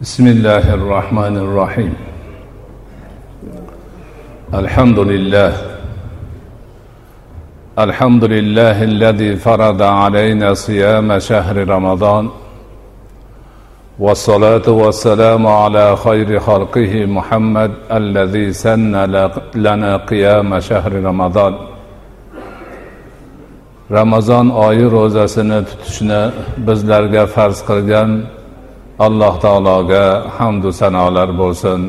بسم 0.00 0.26
الله 0.26 0.74
الرحمن 0.74 1.36
الرحيم. 1.36 1.94
الحمد 4.54 4.98
لله. 4.98 5.52
الحمد 7.78 8.24
لله 8.24 8.84
الذي 8.84 9.36
فرض 9.36 9.82
علينا 9.82 10.54
صيام 10.54 11.18
شهر 11.18 11.68
رمضان. 11.68 12.28
والصلاة 13.98 14.66
والسلام 14.68 15.46
على 15.46 15.96
خير 15.96 16.38
خلقه 16.40 16.92
محمد 17.06 17.72
الذي 17.92 18.52
سن 18.52 18.94
لنا 19.54 19.96
قيام 19.96 20.60
شهر 20.60 20.92
رمضان. 20.92 21.54
ramazon 23.90 24.50
oyi 24.50 24.90
ro'zasini 24.90 25.64
tutishni 25.68 26.20
bizlarga 26.66 27.26
farz 27.26 27.58
qilgan 27.68 28.10
alloh 29.06 29.34
taologa 29.44 30.06
hamdu 30.36 30.68
sanolar 30.80 31.30
bo'lsin. 31.40 31.80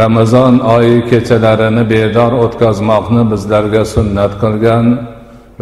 Ramazon 0.00 0.54
oyi 0.76 0.96
kechalarini 1.10 1.84
bedor 1.92 2.32
o'tkazmoqni 2.44 3.22
bizlarga 3.32 3.82
sunnat 3.94 4.32
qilgan 4.42 4.86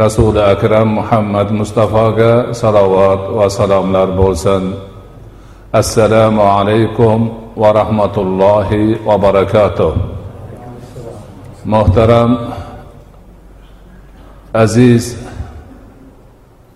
rasuli 0.03 0.41
akram 0.53 0.89
muhammad 0.99 1.49
mustafoga 1.61 2.33
salovat 2.61 3.23
va 3.39 3.47
salomlar 3.59 4.09
bo'lsin. 4.21 4.63
Assalomu 5.81 6.45
alaykum 6.59 7.19
va 7.63 7.71
rahmatullohi 7.81 8.83
va 9.07 9.17
barakatuh. 9.27 9.93
Muhtaram 11.75 12.31
aziz 14.65 15.05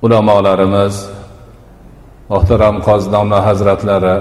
ulamolarimiz 0.05 0.95
muhtaram 2.33 2.77
qozidomla 2.87 3.39
hazratlari 3.49 4.17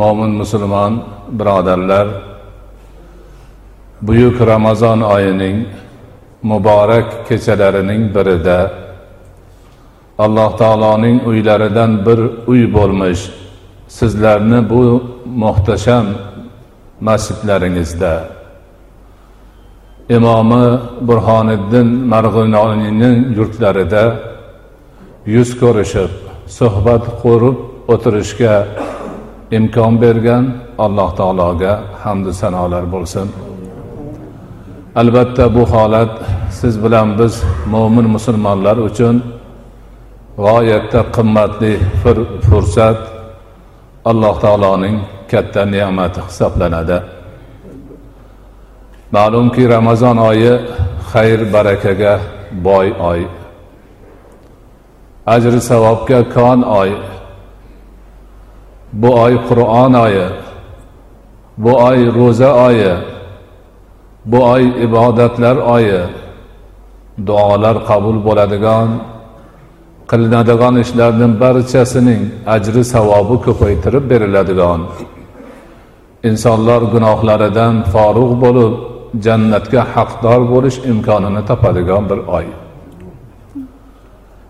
mo'min 0.00 0.32
musulmon 0.40 0.92
birodarlar 1.38 2.06
buyuk 4.06 4.36
ramazon 4.52 5.00
oyining 5.14 5.58
muborak 6.50 7.08
kechalarining 7.28 8.02
birida 8.14 8.58
alloh 10.24 10.50
taoloning 10.60 11.16
uylaridan 11.30 11.92
bir 12.06 12.20
uy 12.52 12.62
bo'lmish 12.76 13.22
sizlarni 13.98 14.70
bu 14.70 14.82
muhtasham 15.42 16.06
masjidlaringizda. 17.00 18.14
Imomi 20.16 20.66
burxoniddin 21.08 21.88
marg'inoniyning 22.12 23.16
yurtlarida 23.36 24.04
yuz 25.34 25.50
ko'rishib 25.60 26.23
suhbat 26.46 27.04
qurib 27.22 27.56
o'tirishga 27.92 28.54
imkon 29.56 29.92
bergan 30.02 30.44
alloh 30.84 31.10
taologa 31.18 31.72
hamdu 32.02 32.32
sanolar 32.32 32.84
bo'lsin. 32.94 33.28
Albatta 35.00 35.44
bu 35.54 35.62
holat 35.72 36.12
siz 36.60 36.74
bilan 36.84 37.08
biz 37.18 37.34
mo'min 37.72 38.06
musulmonlar 38.16 38.76
uchun 38.88 39.16
g'oyatda 40.44 41.00
qimmatli 41.16 41.72
fursat 42.46 43.00
alloh 44.10 44.34
taoloning 44.44 44.96
katta 45.30 45.62
ne'mati 45.74 46.20
hisoblanadi. 46.28 46.98
Ma'lumki 49.16 49.62
ramazon 49.74 50.16
oyi 50.30 50.52
xayr 51.10 51.40
barakaga 51.54 52.14
boy 52.66 52.88
oy. 53.10 53.20
Ajri 55.26 55.60
savobga 55.70 56.20
kon 56.34 56.62
oy 56.62 56.90
bu 58.94 59.10
oy 59.24 59.34
qur'on 59.48 59.92
oyi. 60.04 60.26
Bu 61.58 61.72
oy 61.88 61.98
ro'za 62.18 62.50
oyi. 62.66 62.94
Bu 64.24 64.38
oy 64.52 64.64
ibodatlar 64.86 65.56
oyi. 65.56 66.02
Duolar 67.26 67.76
qabul 67.88 68.18
bo'ladigan 68.26 68.88
qilinadigan 70.10 70.74
ishlarning 70.84 71.32
barchasining 71.42 72.22
ajri 72.56 72.82
savobi 72.94 73.36
ko'paytirib 73.46 74.04
beriladigan. 74.12 74.80
Insonlar 76.28 76.82
gunohlaridan 76.94 77.74
forug' 77.92 78.34
bo'lib 78.44 78.72
jannatga 79.26 79.82
haqdor 79.94 80.40
bo'lish 80.52 80.78
imkonini 80.92 81.42
topadigan 81.50 82.04
bir 82.10 82.20
oy. 82.38 82.46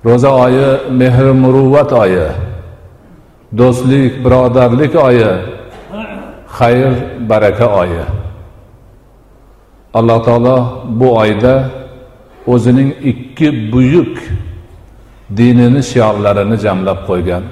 Ro'za 0.05 0.31
oyi 0.45 0.69
mehr 1.01 1.27
muruvvat 1.43 1.93
oyi 1.93 2.27
do'stlik 3.59 4.13
birodarlik 4.25 4.95
oyi 5.09 5.31
xayr 6.59 6.93
baraka 7.29 7.67
oyi. 7.83 8.05
Alloh 9.95 10.19
taolo 10.27 10.57
bu 10.99 11.09
oyda 11.23 11.55
o'zining 12.47 12.91
ikki 13.11 13.73
buyuk 13.73 14.15
dinini 15.37 15.83
shiorlarini 15.91 16.57
jamlab 16.65 17.01
qo'ygan. 17.09 17.45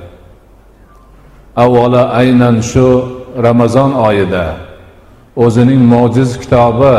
Avvalo 1.56 2.02
aynan 2.20 2.56
shu 2.70 2.86
ramazon 3.46 3.90
oyida 4.08 4.44
o'zining 5.44 5.82
mo'jiz 5.92 6.30
kitobi 6.42 6.96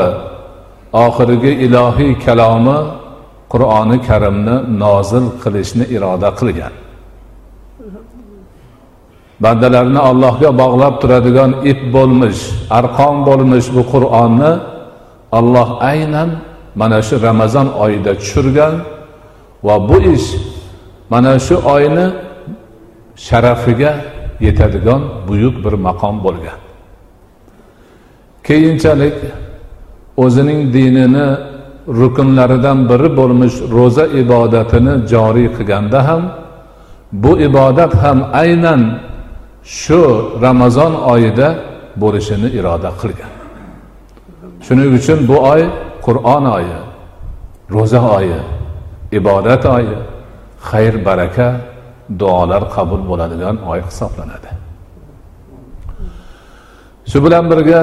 oxirgi 1.06 1.52
ilohiy 1.66 2.14
kalomi 2.26 2.78
qur'oni 3.54 3.98
karimni 4.08 4.56
nozil 4.84 5.26
qilishni 5.44 5.86
iroda 5.96 6.30
qilgan. 6.40 6.74
Bandalarni 9.44 10.02
allohga 10.10 10.50
bog'lab 10.62 10.94
turadigan 11.02 11.52
ip 11.72 11.80
bo'lmish 11.96 12.42
arqon 12.80 13.16
bo'lmish 13.28 13.68
bu 13.76 13.84
qur'onni 13.94 14.52
alloh 15.40 15.70
aynan 15.92 16.30
mana 16.80 17.00
shu 17.08 17.16
ramazon 17.28 17.68
oyida 17.84 18.12
tushirgan 18.22 18.74
va 19.66 19.76
bu 19.90 19.98
ish 20.16 20.28
mana 21.12 21.34
shu 21.46 21.56
oyni 21.76 22.06
sharafiga 23.28 23.92
yetadigan 24.46 25.02
buyuk 25.28 25.56
bir 25.66 25.74
maqom 25.88 26.16
bo'lgan. 26.26 26.60
Keyinchalik 28.48 29.18
o'zining 30.24 30.60
dinini 30.76 31.28
rukunlaridan 31.88 32.90
biri 32.90 33.10
bo'lmish 33.20 33.56
ro'za 33.78 34.06
ibodatini 34.22 34.94
joriy 35.12 35.48
qilganda 35.56 36.00
ham 36.08 36.22
bu 37.24 37.32
ibodat 37.48 37.94
ham 38.04 38.18
aynan 38.42 38.82
shu 39.64 40.02
ramazon 40.42 40.94
oyida 41.14 41.48
bo'lishini 42.02 42.50
iroda 42.60 42.92
qilgan. 43.02 43.32
Shuning 44.66 44.90
uchun 44.98 45.20
bu 45.30 45.38
oy 45.54 45.62
qur'on 46.06 46.46
oyi 46.58 46.80
ro'za 47.76 48.02
oyi 48.18 48.40
ibodat 49.20 49.64
oyi 49.78 49.96
xayr 50.70 50.96
baraka 51.08 51.48
duolar 52.20 52.64
qabul 52.76 53.02
bo'ladigan 53.10 53.56
oy 53.72 53.80
hisoblanadi. 53.88 54.50
Shu 57.10 57.18
bilan 57.26 57.46
birga 57.52 57.82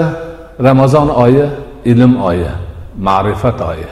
ramazon 0.69 1.08
oyi 1.25 1.46
ilm 1.93 2.12
oyi 2.31 2.50
ma'rifat 2.98 3.58
oyi. 3.70 3.88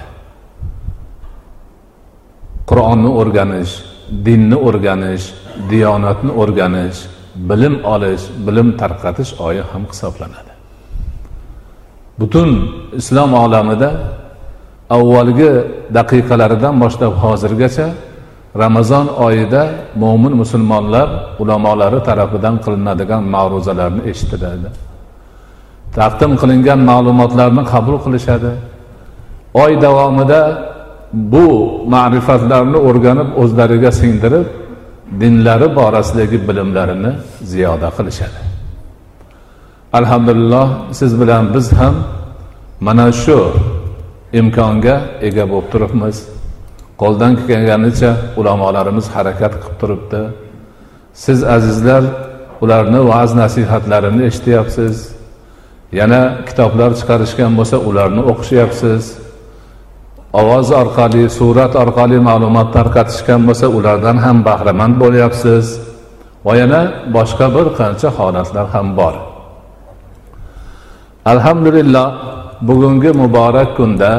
Qur'onni 2.68 3.10
o'rganish 3.20 3.72
dinni 4.26 4.56
o'rganish 4.68 5.24
diyonatni 5.70 6.32
o'rganish 6.42 6.98
bilim 7.48 7.74
olish 7.94 8.24
bilim 8.46 8.68
tarqatish 8.80 9.30
oyi 9.46 9.62
ham 9.70 9.82
hisoblanadi. 9.90 10.52
Butun 12.20 12.48
islom 13.00 13.30
olamida 13.44 13.90
avvalgi 14.96 15.50
daqiqalaridan 15.98 16.74
boshlab 16.82 17.12
hozirgacha 17.22 17.86
ramazon 18.62 19.06
oyida 19.26 19.62
mo'min 20.02 20.32
musulmonlar 20.42 21.08
ulamolari 21.42 22.00
tarafidan 22.08 22.54
qilinadigan 22.64 23.22
ma'ruzalarni 23.34 24.02
eshitiladi. 24.10 24.68
Taqdim 25.98 26.32
qilingan 26.40 26.80
ma'lumotlarni 26.90 27.62
qabul 27.72 27.96
qilishadi. 28.04 28.50
Oy 29.54 29.80
davomida 29.80 30.40
bu 31.12 31.46
ma'rifatlarni 31.94 32.78
o'rganib 32.88 33.28
o'zlariga 33.42 33.92
singdirib 33.92 34.46
dinlari 35.20 35.76
borasidagi 35.76 36.48
bilimlarini 36.48 37.12
ziyoda 37.42 37.88
qilishadi. 37.96 38.40
Alhamdulillah 39.92 40.68
siz 40.92 41.20
bilan 41.20 41.54
biz 41.54 41.72
ham 41.72 41.94
mana 42.80 43.12
shu 43.12 43.38
imkonga 44.32 44.96
ega 45.20 45.44
bo'lib 45.50 45.68
turibmiz. 45.72 46.16
Qo'ldan 47.02 47.32
kelganicha 47.48 48.10
ulamolarimiz 48.36 49.06
harakat 49.14 49.52
qilib 49.62 49.76
turibdi. 49.80 50.22
Siz 51.24 51.44
azizlar 51.44 52.04
ularni 52.60 53.00
va'z 53.10 53.34
nasihatlarini 53.34 54.22
eshityapsiz. 54.30 54.94
Yana 55.92 56.22
kitoblar 56.48 56.90
chiqarishgan 57.00 57.52
bo'lsa 57.58 57.76
ularni 57.88 58.22
o'qishyapsiz. 58.30 59.02
Ovoz 60.32 60.69
orqali 60.82 61.30
surat 61.38 61.72
orqali 61.82 62.19
ma'lumot 62.28 62.69
tarqatishgan 62.76 63.40
bo'lsa 63.48 63.66
ulardan 63.76 64.16
ham 64.25 64.36
bahramand 64.48 64.94
bo'lyapsiz. 65.02 65.64
Va 66.46 66.52
yana 66.60 66.80
boshqa 67.16 67.46
bir 67.56 67.66
qancha 67.78 68.08
holatlar 68.19 68.66
ham 68.75 68.86
bor. 68.98 69.14
Alhamdulillah 71.32 72.06
bugungi 72.69 73.10
muborak 73.22 73.76
kunda 73.76 74.12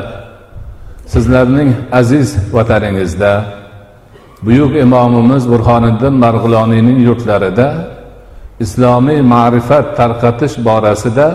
sizlarning 1.13 1.69
aziz 1.91 2.53
vataningizda 2.55 3.31
buyuk 4.45 4.75
imomimiz 4.85 5.43
burxoniddin 5.51 6.13
marg'iloniyning 6.23 6.99
yurtlarida 7.07 7.67
islomiy 8.63 9.21
ma'rifat 9.33 9.85
tarqatish 9.99 10.55
borasida 10.67 11.27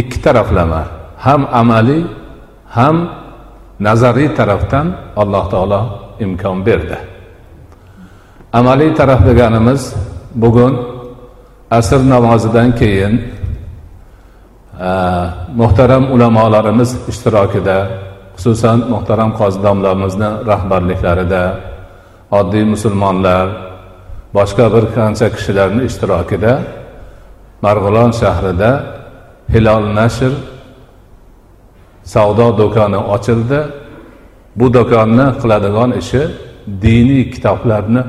ikki 0.00 0.18
taraflama 0.24 0.82
ham 1.26 1.42
amaliy 1.60 2.02
ham 2.76 2.96
nazariy 3.80 4.28
tarafdan 4.38 4.86
alloh 5.16 5.44
taolo 5.52 5.80
imkon 6.20 6.58
berdi. 6.66 6.98
Amaliy 8.52 8.94
taraf 8.94 9.20
deganimiz 9.28 9.94
bugun 10.34 10.74
asr 11.70 12.00
namozidan 12.14 12.72
keyin 12.80 13.14
e, 14.88 14.90
muhtaram 15.60 16.04
ulamolarimiz 16.14 16.90
ishtirokida 17.10 17.78
xususan 18.36 18.78
muhtaram 18.92 19.30
qozidomlarimizni 19.40 20.30
rahbarliklarida 20.50 21.42
oddiy 22.38 22.64
musulmonlar 22.74 23.46
boshqa 24.36 24.66
bir 24.74 24.84
qancha 24.96 25.26
kishilarni 25.34 25.82
ishtirokida 25.90 26.52
marg'ilon 27.64 28.10
shahrida 28.20 28.70
hilol 29.52 29.84
nashr 29.98 30.32
savdo 32.14 32.46
do'koni 32.60 32.98
ochildi. 33.14 33.60
Bu 34.58 34.66
do'konni 34.76 35.26
qiladigan 35.40 35.90
ishi 36.02 36.22
diniy 36.84 37.24
kitoblarni 37.34 38.02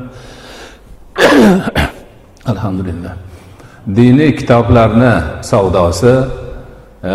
alhamdulillah. 2.51 3.13
Diniy 4.00 4.31
kitoblarni 4.40 5.13
savdosi 5.51 6.13
e, 7.04 7.13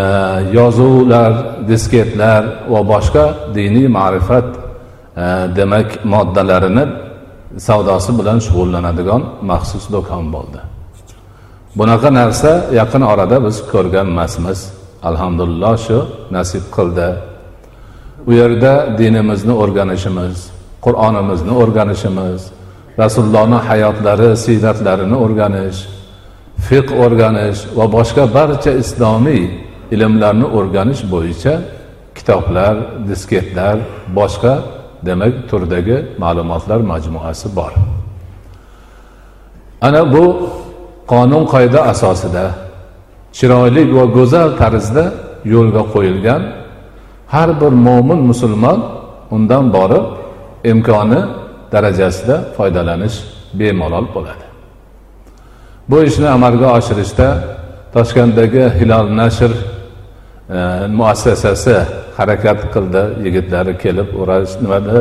yozuvlar 0.59 1.33
disketlar 1.69 2.43
va 2.73 2.81
boshqa 2.93 3.25
diniy 3.55 3.89
ma'rifat 3.99 4.49
e, 4.55 5.25
demak 5.57 5.89
moddalarini 6.13 6.85
savdosi 7.69 8.11
bilan 8.19 8.39
shug'ullanadigan 8.47 9.23
maxsus 9.51 9.85
do'kon 9.95 10.25
bo'ldi. 10.35 10.61
Bunaqa 11.79 12.11
narsa 12.21 12.53
yaqin 12.81 13.03
orada 13.13 13.37
biz 13.47 13.57
ko'rgan 13.73 14.07
emasmiz 14.15 14.61
alhamdulillah 15.09 15.75
shu 15.87 15.99
nasib 16.37 16.65
qildi. 16.77 17.09
U 18.29 18.33
yerda 18.41 18.73
dinimizni 18.99 19.55
o'rganishimiz 19.63 20.37
qur'onimizni 20.85 21.53
o'rganishimiz 21.63 22.41
rasulullohni 23.03 23.59
hayotlari 23.69 24.31
siyratlarini 24.45 25.17
o'rganish 25.25 25.79
fiq 26.69 26.87
o'rganish 27.05 27.61
va 27.79 27.85
boshqa 27.97 28.25
barcha 28.37 28.73
islomiy 28.83 29.43
ilmlarni 29.95 30.47
o'rganish 30.59 31.03
bo'yicha 31.15 31.55
kitoblar 32.17 32.75
disketlar 33.09 33.77
boshqa 34.19 34.55
demak 35.07 35.35
turdagi 35.51 35.97
ma'lumotlar 36.23 36.81
majmuasi 36.93 37.49
bor. 37.59 37.73
Ana 39.87 40.03
bu 40.15 40.25
qonun 41.13 41.45
qoida 41.53 41.81
asosida 41.93 42.45
chiroyli 43.39 43.83
va 43.97 44.05
go'zal 44.17 44.49
tarzda 44.61 45.05
yo'lga 45.55 45.83
qo'yilgan 45.95 46.43
har 47.35 47.49
bir 47.61 47.73
mo'min 47.87 48.21
musulmon 48.31 48.79
undan 49.35 49.65
borib 49.77 50.05
imkoni 50.73 51.21
darajasida 51.73 52.37
foydalanish 52.57 53.17
bemalol 53.59 54.07
bo'ladi. 54.15 54.45
Bu 55.91 55.97
ishni 56.09 56.29
amalga 56.37 56.69
oshirishda 56.79 57.29
toshkentdagi 57.95 58.65
hilol 58.79 59.09
nashr 59.21 59.53
e, 59.53 59.57
muassasasi 60.99 61.77
harakat 62.17 62.61
qildi. 62.75 63.03
Yigitlari 63.25 63.79
kelib 63.85 64.09
nimada? 64.63 64.99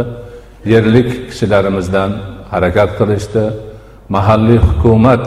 Yerlik 0.74 1.10
kishilarimizdan 1.30 2.12
harakat 2.52 2.90
qilishdi. 3.00 3.44
Mahalliy 4.16 4.60
hukumat 4.68 5.24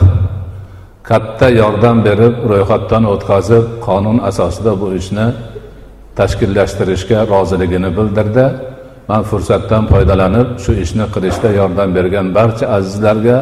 katta 1.11 1.49
yordam 1.61 1.99
berib 2.07 2.35
ro'yxatdan 2.51 3.05
o'tkazib 3.13 3.65
qonun 3.87 4.19
asosida 4.29 4.73
bu 4.81 4.89
ishni 5.01 5.27
tashkillashtirishga 6.19 7.19
roziligini 7.33 7.91
bildirdi. 7.99 8.47
Man 9.11 9.23
fursatdan 9.31 9.85
foydalanib 9.93 10.49
shu 10.65 10.73
ishni 10.85 11.07
qilishda 11.15 11.49
yordam 11.61 11.89
bergan 11.97 12.27
barcha 12.37 12.67
azizlarga 12.77 13.39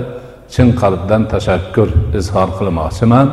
chin 0.55 0.69
qalbdan 0.81 1.22
tashakkur 1.32 1.88
izhor 2.20 2.49
qilmoqchiman. 2.58 3.26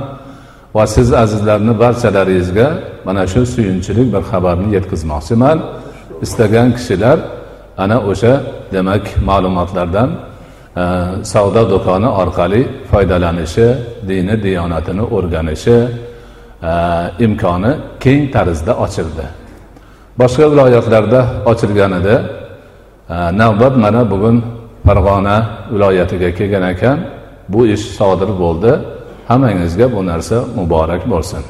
Va 0.76 0.86
siz 0.96 1.08
azizlarni 1.24 1.74
barchalaringizga 1.84 2.68
mana 3.08 3.24
shu 3.34 3.42
suyunchilik 3.54 4.08
bir 4.14 4.24
xabarni 4.32 4.68
yetkazmoqchiman. 4.76 5.58
Istagan 6.26 6.70
kishilar 6.78 7.18
ana 7.84 7.98
o'sha 8.12 8.34
demak 8.74 9.04
ma'lumotlardan 9.30 10.10
savdo 11.24 11.62
do'koni 11.72 12.10
orqali 12.22 12.62
foydalanishi 12.92 13.68
dini 14.08 14.44
diyonatini 14.44 15.04
o'rganishi 15.16 15.78
imkoni 17.26 17.72
keng 18.00 18.32
tarzda 18.36 18.74
ochildi. 18.86 19.26
Boshqa 20.20 20.46
viloyatlarda 20.52 21.22
ochilganida 21.52 22.16
navbat 23.42 23.76
mana 23.84 24.02
bugun 24.12 24.38
farg'ona 24.86 25.36
viloyatiga 25.74 26.30
kelgan 26.38 26.64
ekan. 26.74 26.98
Bu 27.50 27.68
ish 27.68 27.86
sodir 27.98 28.32
bo'ldi. 28.44 28.72
Hammangizga 29.28 29.86
bu 29.96 30.02
narsa 30.12 30.38
muborak 30.58 31.04
bo'lsin. 31.14 31.44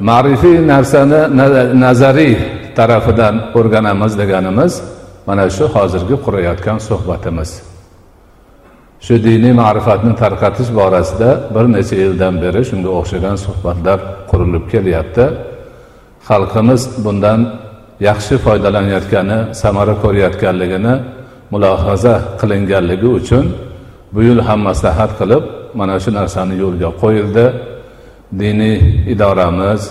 Ma'rifiy 0.00 0.56
narsani 0.72 1.20
nazariy 1.84 2.34
tarafidan 2.76 3.34
o'rganamiz 3.58 4.12
deganimiz 4.18 4.72
mana 5.26 5.44
shu 5.56 5.64
hozirgi 5.74 6.16
qurayotgan 6.24 6.78
suhbatimiz. 6.88 7.50
Shu 9.04 9.14
diniy 9.26 9.54
ma'rifatni 9.62 10.12
tarqatish 10.22 10.70
borasida 10.78 11.30
bir 11.54 11.64
necha 11.74 11.96
yildan 12.04 12.34
beri 12.42 12.60
shunga 12.70 12.90
o'xshagan 12.98 13.36
suhbatlar 13.46 13.98
qurilib 14.30 14.64
kelyapti. 14.72 15.24
Xalqimiz 16.28 16.82
bundan 17.04 17.40
yaxshi 18.08 18.34
foydalanayotgani 18.44 19.38
samara 19.62 19.94
ko'rayotganligini 20.02 20.94
mulohaza 21.52 22.14
qilinganligi 22.40 23.08
uchun 23.18 23.44
bu 24.14 24.20
yil 24.28 24.40
ham 24.46 24.60
maslahat 24.68 25.12
qilib 25.20 25.44
mana 25.78 25.96
shu 26.02 26.10
narsani 26.18 26.54
yo'lga 26.64 26.90
qo'yildi. 27.02 27.46
Diniy 28.40 28.76
idoramiz 29.12 29.82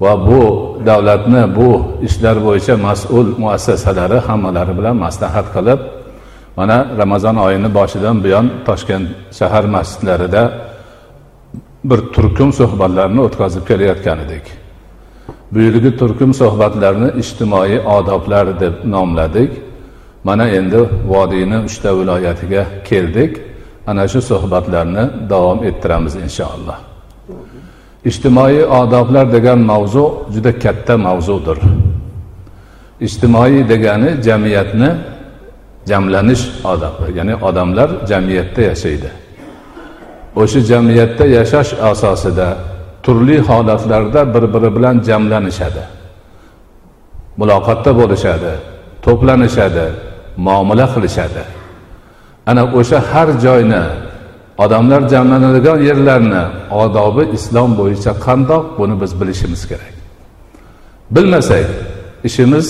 va 0.00 0.12
bu 0.26 0.42
davlatni 0.86 1.42
bu 1.56 1.68
ishlar 2.06 2.36
bo'yicha 2.46 2.74
mas'ul 2.88 3.28
muassasalari 3.42 4.18
hammalari 4.28 4.72
bilan 4.78 4.96
maslahat 5.04 5.46
qilib 5.56 5.80
mana 6.58 6.76
ramazon 7.00 7.36
oyini 7.46 7.68
boshidan 7.78 8.16
buyon 8.24 8.46
toshkent 8.66 9.06
shahar 9.38 9.64
masjidlarida 9.76 10.42
bir 11.84 12.00
turkum 12.14 12.52
suhbatlarni 12.52 13.20
o'tkazib 13.26 13.64
kelayotgan 13.70 14.18
edik. 14.26 14.44
Bu 15.52 15.58
yilgi 15.66 15.96
turkum 15.96 16.34
suhbatlarni 16.34 17.08
ijtimoiy 17.22 17.78
odoblar 17.96 18.60
deb 18.60 18.74
nomladik. 18.94 19.52
Mana 20.24 20.48
endi 20.48 20.80
vodiyni 21.12 21.58
uchta 21.68 21.98
viloyatiga 21.98 22.66
keldik. 22.88 23.32
Ana 23.86 24.08
shu 24.08 24.20
suhbatlarni 24.30 25.04
davom 25.30 25.64
ettiramiz 25.64 26.14
inshaalloh. 26.16 26.78
Ijtimoiy 28.08 28.64
odoblar 28.80 29.26
degan 29.36 29.60
mavzu 29.70 30.04
juda 30.34 30.52
katta 30.64 30.94
mavzudir 31.06 31.58
ijtimoiy 33.06 33.68
degani 33.68 34.10
jamiyatni 34.26 34.90
jamlanish 35.86 36.44
odobi 36.64 37.06
ya'ni 37.18 37.34
odamlar 37.48 37.90
jamiyatda 38.10 38.60
yashaydi. 38.70 39.10
O'sha 40.36 40.60
jamiyatda 40.60 41.24
yashash 41.38 41.72
asosida 41.90 42.48
turli 43.02 43.38
holatlarda 43.48 44.20
bir 44.34 44.44
biri 44.54 44.70
bilan 44.76 44.96
jamlanishadi. 45.08 45.84
Muloqotda 47.40 47.90
bo'lishadi 48.00 48.52
to'planishadi 49.04 49.86
muomala 50.36 50.86
qilishadi. 50.94 51.42
Ana 52.50 52.62
o'sha 52.78 52.98
har 53.10 53.28
joyni 53.44 53.82
odamlar 54.64 55.02
jamlanadigan 55.12 55.78
yerlarni 55.88 56.42
odobi 56.82 57.24
islom 57.36 57.70
bo'yicha 57.80 58.12
qandoq 58.26 58.64
buni 58.78 58.94
biz 59.02 59.12
bilishimiz 59.20 59.62
kerak. 59.70 59.94
Bilmasak 61.14 61.66
ishimiz 62.28 62.66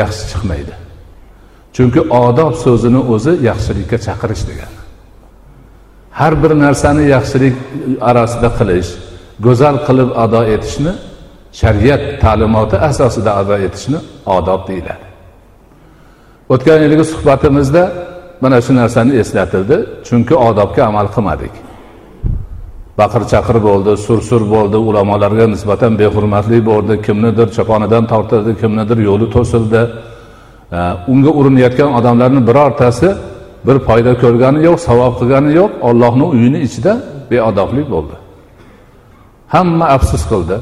yaxshi 0.00 0.24
chiqmaydi. 0.30 0.74
Chunki 1.76 2.00
odob 2.24 2.52
so'zini 2.64 3.00
o'zi 3.14 3.32
yaxshilikka 3.48 3.96
chaqirish 4.06 4.44
degani 4.50 4.76
har 6.20 6.42
bir 6.42 6.52
narsani 6.64 7.04
yaxshilik 7.16 7.56
arasida 8.10 8.48
qilish 8.58 8.90
go'zal 9.46 9.76
qilib 9.86 10.10
ado 10.24 10.40
etishni 10.54 10.92
shariat 11.60 12.02
ta'limoti 12.22 12.76
asosida 12.88 13.30
ado 13.40 13.56
etishni 13.66 13.98
odob 14.36 14.60
deyiladi. 14.68 15.06
O'tgan 16.54 16.78
yilgi 16.84 17.04
suhbatimizda 17.12 17.82
mana 18.42 18.58
shu 18.64 18.72
narsani 18.80 19.12
eslatildi 19.22 19.76
chunki 20.06 20.34
odobga 20.48 20.82
amal 20.90 21.06
qilmadik. 21.14 21.54
Baqir 23.00 23.22
chaqir 23.32 23.56
bo'ldi 23.68 23.92
sur 24.06 24.18
sur 24.28 24.42
bo'ldi 24.54 24.78
ulamolarga 24.88 25.46
nisbatan 25.54 25.92
behurmatlik 26.00 26.62
bo'ldi 26.70 26.94
kimnidir 27.06 27.48
choponidan 27.56 28.04
tortildi 28.12 28.52
kimnidir 28.60 28.98
yo'li 29.08 29.26
to'sildi. 29.36 29.80
Unga 31.12 31.30
urinayotgan 31.38 31.90
odamlarni 31.98 32.40
birortasi 32.48 33.08
bir 33.66 33.76
foyda 33.86 34.12
ko'rgani 34.22 34.58
yo'q 34.68 34.78
savob 34.88 35.12
qilgani 35.20 35.50
yo'q 35.60 35.70
ollohni 35.88 36.24
uyini 36.34 36.58
ichida 36.66 36.92
beodoblik 37.30 37.86
bo'ldi. 37.94 38.16
Hamma 39.54 39.86
afsus 39.96 40.22
qildi. 40.30 40.56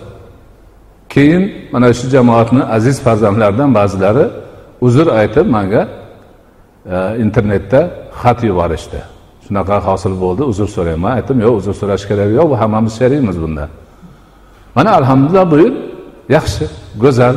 Keyin 1.14 1.42
mana 1.72 1.88
shu 1.98 2.06
jamoatni 2.14 2.62
aziz 2.76 2.96
farzandlaridan 3.04 3.70
ba'zilari 3.78 4.24
uzr 4.86 5.06
aytib 5.20 5.46
manga 5.56 5.82
internetda 7.24 7.80
xat 8.20 8.38
yuborishdi 8.50 9.00
shunaqa 9.44 9.76
hosil 9.88 10.14
bo'ldi 10.24 10.42
uzr 10.50 10.68
so'rayman 10.76 11.10
aytdim 11.18 11.38
yo'q 11.44 11.54
uzr 11.60 11.74
so'rash 11.80 12.04
kerak 12.10 12.28
yo'q 12.38 12.46
bu 12.52 12.56
hammamiz 12.62 12.92
sherikmiz 13.00 13.36
bunda. 13.44 13.64
Mana 14.76 14.90
alhamdulillah 15.00 15.50
bu 15.52 15.56
yil 15.64 15.74
yaxshi 16.36 16.64
go'zal 17.02 17.36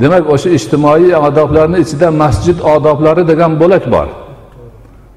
demak 0.00 0.24
o'sha 0.34 0.48
ijtimoiy 0.58 1.12
odoblarni 1.28 1.78
ichida 1.84 2.08
masjid 2.22 2.58
odoblari 2.74 3.22
degan 3.30 3.52
bo'lak 3.62 3.84
bor 3.94 4.08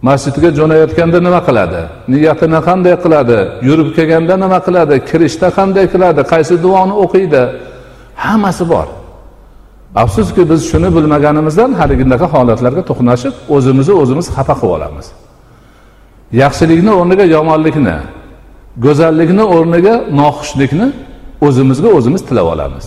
masjidga 0.07 0.50
jo'nayotganda 0.60 1.19
nima 1.27 1.41
qiladi? 1.48 1.81
Niyatini 2.13 2.60
qanday 2.67 2.95
qiladi? 3.03 3.39
Yurib 3.67 3.89
kelganda 3.98 4.36
nima 4.43 4.60
qiladi? 4.67 4.95
Kirishda 5.10 5.48
qanday 5.57 5.86
qiladi? 5.93 6.21
Qaysi 6.33 6.55
duoni 6.65 6.93
o'qiydi? 7.03 7.43
Hammasi 8.24 8.63
bor. 8.74 8.88
Afsuski 9.95 10.50
biz 10.50 10.71
shuni 10.71 10.95
bilmaganimizdan 10.95 11.74
haligidaqa 11.79 12.27
holatlarga 12.33 12.83
to'qnashib 12.89 13.33
o'zimizni 13.55 13.93
o'zimiz 14.01 14.27
xafa 14.36 14.55
qilib 14.62 14.74
olamiz. 14.77 15.07
Yaxshilikni 16.43 16.91
o'rniga 17.00 17.25
yomonlikni 17.36 17.98
go'zallikni 18.86 19.43
o'rniga 19.55 19.95
noxushlikni 20.21 20.88
o'zimizga 21.48 21.89
o'zimiz 21.98 22.21
tilab 22.29 22.48
olamiz. 22.53 22.86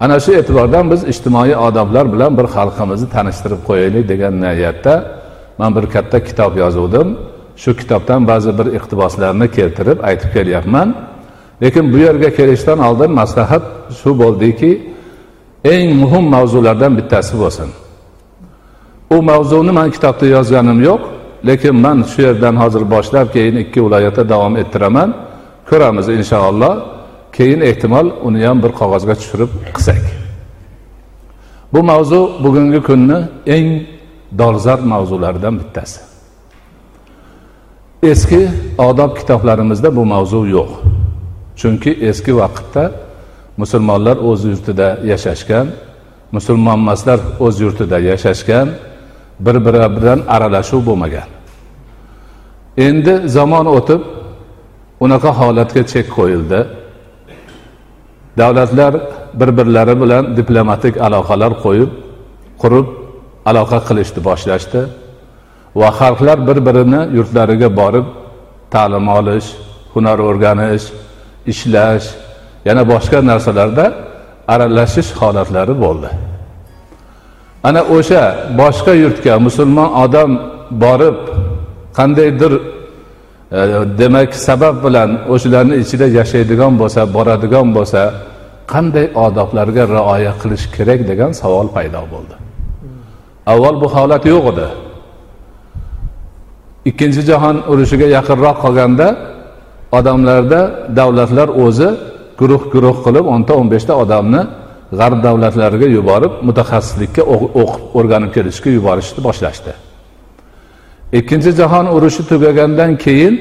Ana 0.00 0.16
shu 0.24 0.30
e'tibordan 0.40 0.90
biz 0.92 1.00
ijtimoiy 1.12 1.54
odoblar 1.68 2.12
bilan 2.14 2.32
bir 2.38 2.46
xalqimizni 2.56 3.08
tanishtirib 3.14 3.60
qo'yaylik 3.68 4.04
degan 4.12 4.34
niyatda 4.44 4.94
man 5.58 5.70
bir 5.76 5.84
katta 5.94 6.18
kitob 6.28 6.52
yozuvdim. 6.62 7.08
Shu 7.62 7.70
kitobdan 7.80 8.20
ba'zi 8.30 8.50
bir 8.58 8.66
iqtiboslarni 8.78 9.46
keltirib 9.56 9.98
aytib 10.08 10.30
kelyapman. 10.36 10.88
Lekin 11.62 11.84
bu 11.92 11.98
yerga 12.06 12.30
kelishdan 12.38 12.78
oldin 12.88 13.10
maslahat 13.20 13.64
shu 14.00 14.10
bo'ldiki 14.22 14.70
eng 15.72 15.88
muhim 16.02 16.24
mavzulardan 16.34 16.92
bittasi 16.98 17.34
bo'lsin. 17.42 17.68
U 19.14 19.16
mavzuni 19.30 19.72
man 19.78 19.88
kitobda 19.94 20.26
yozganim 20.36 20.78
yo'q 20.88 21.02
lekin 21.48 21.76
man 21.84 21.98
shu 22.10 22.18
yerdan 22.26 22.54
hozir 22.62 22.82
boshlab 22.94 23.26
keyin 23.34 23.56
ikki 23.64 23.78
viloyatda 23.84 24.22
davom 24.32 24.54
ettiraman. 24.62 25.08
Ko'ramiz 25.68 26.06
inshaalloh. 26.18 26.74
Keyin 27.36 27.60
ehtimol 27.70 28.06
uni 28.26 28.40
ham 28.48 28.58
bir 28.64 28.72
qog'ozga 28.80 29.14
tushirib 29.20 29.50
qilsak. 29.76 30.04
Bu 31.72 31.80
mavzu 31.90 32.20
bugungi 32.44 32.80
kunni 32.88 33.18
eng 33.56 33.68
dolzarb 34.40 34.84
mavzularidan 34.92 35.54
bittasi. 35.60 36.00
Eski 38.02 38.48
odob 38.88 39.12
kitoblarimizda 39.18 39.88
bu 39.96 40.02
mavzu 40.14 40.40
yo'q. 40.56 40.70
Chunki 41.60 41.90
eski 42.10 42.32
vaqtda 42.40 42.82
musulmonlar 43.60 44.16
o'z 44.30 44.40
yurtida 44.50 44.88
yashashgan 45.10 45.66
musulmonmaslar 46.36 47.20
o'z 47.44 47.56
yurtida 47.64 47.98
yashashgan 48.10 48.68
bir 49.40 49.56
biri 49.66 49.96
bilan 49.96 50.20
aralashuv 50.34 50.80
bo'lmagan. 50.88 51.28
Endi 52.86 53.14
zamon 53.36 53.66
o'tib 53.76 54.02
unaqa 55.04 55.30
holatga 55.40 55.82
chek 55.92 56.06
qo'yildi. 56.18 56.60
Davlatlar 58.38 58.92
bir 59.40 59.50
birlari 59.58 59.94
bilan 60.02 60.24
diplomatik 60.36 60.94
aloqalar 61.06 61.52
qo'yib 61.64 61.90
qurib 62.62 62.86
aloqa 63.50 63.78
qilishni 63.88 64.20
boshlashdi 64.28 64.80
va 65.80 65.88
xalqlar 66.00 66.38
bir 66.48 66.58
birini 66.66 67.00
yurtlariga 67.16 67.68
borib 67.80 68.06
ta'lim 68.74 69.06
olish 69.18 69.48
hunar 69.94 70.18
o'rganish 70.28 70.86
ishlash 71.52 72.06
yana 72.68 72.82
boshqa 72.92 73.18
narsalarda 73.30 73.86
aralashish 74.54 75.10
holatlari 75.20 75.74
bo'ldi. 75.84 76.08
Ana 77.68 77.82
o'sha 77.96 78.22
boshqa 78.60 78.92
yurtga 79.02 79.34
musulmon 79.46 79.90
odam 80.04 80.30
borib 80.84 81.18
qandaydir 81.98 82.52
e, 82.56 82.60
demak 84.00 84.30
sabab 84.48 84.76
bilan 84.84 85.10
o'shalarni 85.32 85.74
ichida 85.82 86.06
yashaydigan 86.18 86.72
bo'lsa 86.80 87.00
boradigan 87.16 87.68
bo'lsa 87.76 88.02
qanday 88.72 89.06
odoblarga 89.26 89.84
rioya 89.96 90.32
qilish 90.42 90.64
kerak 90.76 91.00
degan 91.10 91.30
savol 91.42 91.68
paydo 91.76 92.02
bo'ldi. 92.12 92.34
Avval 93.52 93.76
bu 93.82 93.88
holat 93.94 94.24
yo'q 94.32 94.44
edi. 94.52 94.68
Ikkinchi 96.90 97.22
jahon 97.30 97.56
urushiga 97.70 98.06
yaqinroq 98.16 98.56
qolganda 98.64 99.08
odamlarda 99.98 100.60
davlatlar 100.98 101.48
o'zi 101.64 101.88
guruh 102.40 102.62
guruh 102.74 102.96
qilib 103.06 103.24
o'nta 103.34 103.52
o'n 103.60 103.68
beshta 103.74 103.92
odamni 104.02 104.42
g'arb 104.98 105.18
davlatlariga 105.26 105.88
yuborib 105.96 106.32
mutaxassislikka 106.48 107.22
o'qib 107.34 107.82
o'rganib 107.98 108.30
kelishga 108.36 108.70
yuborishni 108.78 109.20
boshlashdi. 109.28 109.72
Ikkinchi 111.18 111.50
jahon 111.60 111.86
urushi 111.96 112.22
tugagandan 112.30 112.92
keyin 113.04 113.34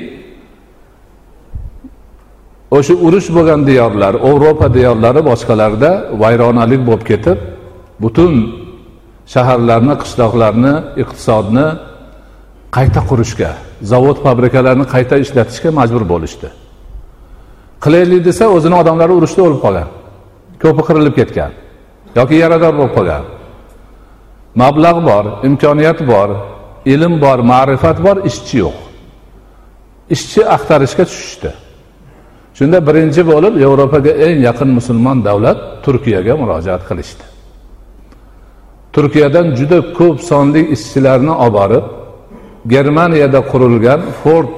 o'sha 2.77 2.93
urush 3.05 3.27
bo'lgan 3.35 3.61
diyorlar 3.69 4.13
yevropa 4.27 4.67
diyorlari 4.77 5.21
boshqalarda 5.29 5.91
vayronalik 6.21 6.81
bo'lib 6.87 7.03
ketib 7.11 7.39
butun 8.03 8.33
shaharlarni 9.33 9.95
qishloqlarni 10.01 10.73
iqtisodni 11.01 11.67
qayta 12.77 13.01
qurishga 13.09 13.51
zavod 13.91 14.17
fabrikalarni 14.25 14.85
qayta 14.95 15.15
ishlatishga 15.23 15.69
majbur 15.79 16.03
bo'lishdi. 16.13 16.47
Qilaylik 17.85 18.21
desa 18.27 18.45
o'zini 18.55 18.75
odamlari 18.81 19.13
urushda 19.19 19.41
o'lib 19.47 19.59
qolgan. 19.65 19.89
Ko'pi 20.63 20.81
qirilib 20.87 21.15
ketgan. 21.19 21.51
Yoki 22.17 22.35
yarador 22.43 22.73
bo'lib 22.79 22.93
qolgan. 22.97 23.23
Mablag' 24.61 24.99
bor 25.09 25.25
imkoniyat 25.47 25.99
bor 26.11 26.29
ilm 26.93 27.13
bor 27.23 27.39
ma'rifat 27.51 27.97
bor 28.05 28.17
ishchi 28.29 28.55
yo'q. 28.63 28.77
Ishchi 30.15 30.41
axtarishga 30.55 31.03
tushishdi. 31.09 31.51
Shunda 32.57 32.77
birinchi 32.87 33.21
bo'lib 33.31 33.53
yevropaga 33.63 34.11
eng 34.25 34.37
yaqin 34.47 34.69
musulmon 34.77 35.17
davlat 35.27 35.59
turkiyaga 35.85 36.33
murojaat 36.41 36.83
qilishdi. 36.89 37.23
Turkiyadan 38.95 39.47
juda 39.59 39.79
ko'p 39.97 40.17
sonli 40.29 40.61
ishchilarni 40.75 41.33
olib 41.45 41.55
borib 41.57 41.85
germaniyada 42.73 43.39
qurilgan 43.51 44.01
ford 44.21 44.53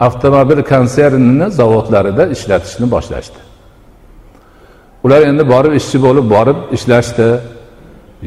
avtomobil 0.00 0.60
konsernini 0.72 1.50
zavodlarida 1.50 2.24
ishlatishni 2.34 2.86
boshlashdi. 2.94 3.40
Ular 5.04 5.20
endi 5.30 5.44
borib 5.52 5.72
ishchi 5.80 5.98
bo'lib 6.06 6.26
borib 6.34 6.58
ishlashdi 6.76 7.28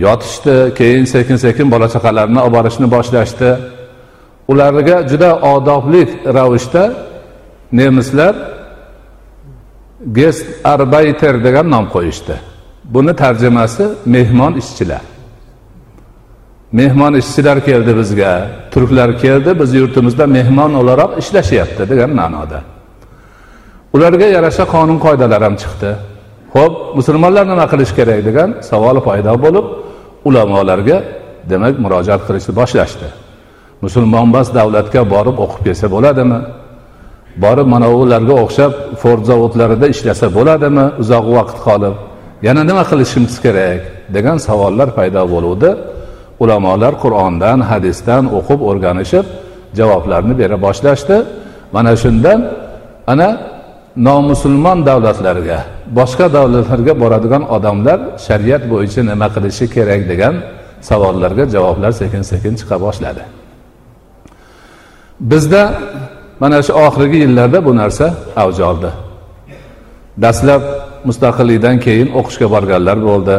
yotishdi 0.06 0.56
keyin 0.80 1.06
sekin 1.14 1.38
sekin 1.46 1.68
bola 1.74 1.88
chaqalarini 1.96 2.40
olib 2.46 2.54
borishni 2.58 2.88
boshlashdi. 2.96 3.50
Ularga 4.52 4.98
juda 5.12 5.30
odobli 5.54 6.04
ravishda 6.38 6.84
nemislar 7.80 8.36
gest 10.20 10.46
arbayter 10.74 11.36
degan 11.46 11.68
nom 11.74 11.86
qo'yishdi. 11.96 12.36
Buni 12.94 13.14
tarjimasi 13.22 13.86
mehmon 14.06 14.54
ishchilar. 14.62 15.11
Mehmon 16.80 17.14
ishchilar 17.22 17.58
keldi 17.66 17.92
bizga. 18.00 18.32
Turklar 18.74 19.10
keldi 19.24 19.60
biz 19.62 19.70
yurtimizda 19.80 20.26
mehmon 20.38 20.72
o'laroq 20.82 21.12
ishlashyapti 21.22 21.84
degan 21.92 22.12
ma'noda. 22.20 22.60
Ularga 23.96 24.28
yarasha 24.36 24.66
qonun 24.74 24.98
qoidalar 25.06 25.42
ham 25.48 25.56
chiqdi. 25.62 25.90
Ho'p 26.56 26.74
musulmonlar 26.98 27.46
nima 27.52 27.66
qilish 27.72 27.94
kerak 27.98 28.20
degan 28.28 28.50
savol 28.70 28.98
paydo 29.08 29.34
bo'lib 29.46 29.66
ulamolarga 30.28 30.98
demak 31.52 31.76
murojaat 31.84 32.22
qilishni 32.28 32.54
boshlashdi. 32.60 33.08
Musulmonmas 33.86 34.48
davlatga 34.58 35.02
borib 35.14 35.36
o'qib 35.44 35.62
kelsa 35.68 35.88
bo'ladimi? 35.96 36.40
Borib 37.44 37.68
mana 37.74 37.88
ularga 38.02 38.36
o'xshab 38.44 38.72
ford 39.02 39.24
zavodlarida 39.32 39.88
ishlasa 39.94 40.28
bo'ladimi 40.38 40.86
uzoq 41.02 41.26
vaqt 41.38 41.58
qolib? 41.68 41.96
Yana 42.48 42.62
nima 42.70 42.84
qilishimiz 42.92 43.36
kerak 43.46 43.82
degan 44.16 44.38
savollar 44.48 44.90
paydo 44.98 45.22
bo'luvdi. 45.34 45.70
Ulamolar 46.44 46.94
qur'ondan 47.04 47.60
hadisdan 47.72 48.24
o'qib 48.38 48.60
o'rganishib 48.70 49.26
javoblarni 49.80 50.34
bera 50.42 50.58
boshlashdi. 50.66 51.18
Mana 51.76 51.94
shundan 52.04 52.40
ana 53.12 53.30
nomusulmon 54.08 54.80
davlatlarga 54.90 55.60
boshqa 56.00 56.26
davlatlarga 56.38 56.94
boradigan 57.04 57.44
odamlar 57.56 58.00
shariat 58.28 58.64
bo'yicha 58.72 59.02
nima 59.12 59.28
qilishi 59.36 59.66
kerak 59.76 60.02
degan 60.12 60.36
savollarga 60.90 61.44
javoblar 61.56 61.92
sekin 62.02 62.24
sekin 62.32 62.54
chiqa 62.60 62.76
boshladi. 62.86 63.24
Bizda 65.32 65.64
mana 66.42 66.58
shu 66.66 66.74
oxirgi 66.88 67.18
yillarda 67.26 67.60
bu 67.68 67.72
narsa 67.82 68.06
avj 68.44 68.58
oldi. 68.70 68.90
Dastlab 70.24 70.64
mustaqillikdan 71.08 71.76
keyin 71.86 72.10
o'qishga 72.20 72.48
borganlar 72.56 72.98
bo'ldi 73.10 73.38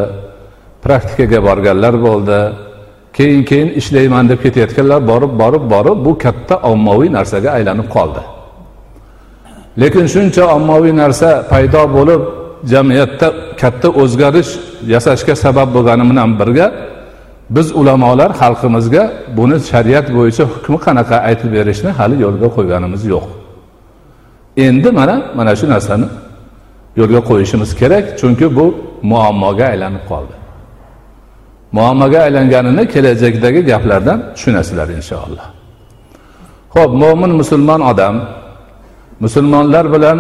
praktikaga 0.85 1.39
borganlar 1.49 1.95
bo'ldi 2.07 2.39
keyin 3.17 3.45
keyin 3.45 3.69
ishlayman 3.81 4.29
deb 4.29 4.39
ketayotganlar 4.45 5.01
borib 5.11 5.33
borib 5.43 5.65
borib 5.75 5.99
bu 6.07 6.13
katta 6.25 6.55
ommaviy 6.73 7.11
narsaga 7.17 7.51
aylanib 7.57 7.89
qoldi. 7.97 8.23
Lekin 9.81 10.07
shuncha 10.15 10.45
ommaviy 10.57 10.95
narsa 11.03 11.29
paydo 11.53 11.83
bo'lib 11.97 12.23
jamiyatda 12.73 13.29
katta 13.61 13.89
o'zgarish 14.03 14.51
yasashga 14.95 15.35
sabab 15.45 15.69
bo'lgani 15.77 16.05
bilan 16.11 16.31
birga 16.41 16.67
biz 17.57 17.69
ulamolar 17.81 18.31
xalqimizga 18.41 19.03
buni 19.37 19.57
shariat 19.71 20.07
bo'yicha 20.17 20.45
hukmi 20.53 20.79
qanaqa 20.87 21.17
aytib 21.29 21.51
berishni 21.57 21.91
hali 21.99 22.17
yo'lga 22.25 22.49
qo'yganimiz 22.57 23.03
yo'q. 23.13 23.27
Endi 24.67 24.91
mana 24.99 25.17
mana 25.39 25.53
shu 25.61 25.67
narsani 25.75 26.07
yo'lga 27.01 27.21
qo'yishimiz 27.31 27.71
kerak 27.81 28.05
chunki 28.21 28.47
bu 28.57 28.67
muammoga 29.11 29.65
aylanib 29.73 30.05
qoldi. 30.11 30.35
Muammoga 31.77 32.19
aylanganini 32.27 32.85
kelajakdagi 32.93 33.61
gaplardan 33.71 34.19
tushunasizlar 34.35 34.89
inshaalloh. 34.99 35.47
Ho'p 36.75 36.91
mo'min 37.03 37.33
musulmon 37.41 37.81
odam 37.91 38.15
musulmonlar 39.25 39.85
bilan 39.95 40.19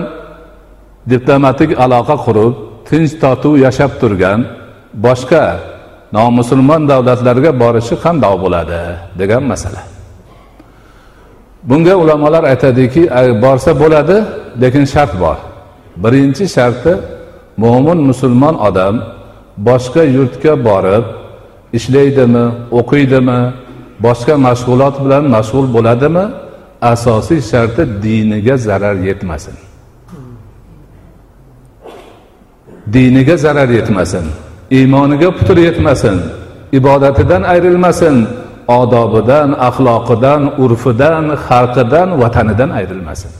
diplomatik 1.12 1.70
aloqa 1.84 2.16
qurib 2.24 2.52
tinch 2.88 3.12
totuv 3.22 3.54
yashab 3.64 3.92
turgan 4.00 4.40
boshqa 5.06 5.44
nomusulmon 6.16 6.82
davlatlarga 6.90 7.50
borishi 7.62 7.94
qandoq 8.04 8.34
bo'ladi 8.44 8.80
degan 9.20 9.42
masala. 9.52 9.82
Bunga 11.68 11.94
ulamolar 12.02 12.44
aytadiki 12.52 13.02
borsa 13.44 13.72
bo'ladi 13.82 14.16
lekin 14.62 14.84
shart 14.92 15.12
bor. 15.22 15.38
Birinchi 16.02 16.44
sharti 16.56 16.92
mo'min 17.62 17.98
musulmon 18.10 18.54
odam 18.68 18.94
boshqa 19.68 20.02
yurtga 20.16 20.52
borib 20.68 21.04
ishlaydimi 21.76 22.44
o'qiydimi 22.78 23.40
boshqa 24.04 24.34
mashg'ulot 24.46 24.96
bilan 25.04 25.24
mashg'ul 25.36 25.66
bo'ladimi? 25.76 26.24
Asosiy 26.92 27.40
sharti 27.50 27.82
diniga 28.04 28.56
zarar 28.66 28.96
yetmasin. 29.08 29.56
Diniga 32.92 33.36
zarar 33.44 33.68
yetmasin. 33.78 34.24
Iymoniga 34.70 35.30
putur 35.36 35.56
yetmasin. 35.56 36.16
Ibodatidan 36.72 37.42
ayrilmasin. 37.42 38.16
Odobidan 38.68 39.48
axloqidan 39.68 40.42
urfidan 40.62 41.24
xalqidan 41.46 42.08
vatanidan 42.20 42.70
ayrilmasin. 42.78 43.32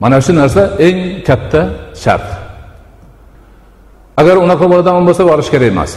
Mana 0.00 0.20
shu 0.24 0.32
narsa 0.40 0.62
eng 0.86 0.98
katta 1.26 1.62
shart. 2.02 2.45
Agar 4.20 4.36
unaqa 4.44 4.64
bo'ladigan 4.70 5.04
bo'lsa 5.08 5.22
borish 5.30 5.50
kerak 5.54 5.68
emas. 5.74 5.90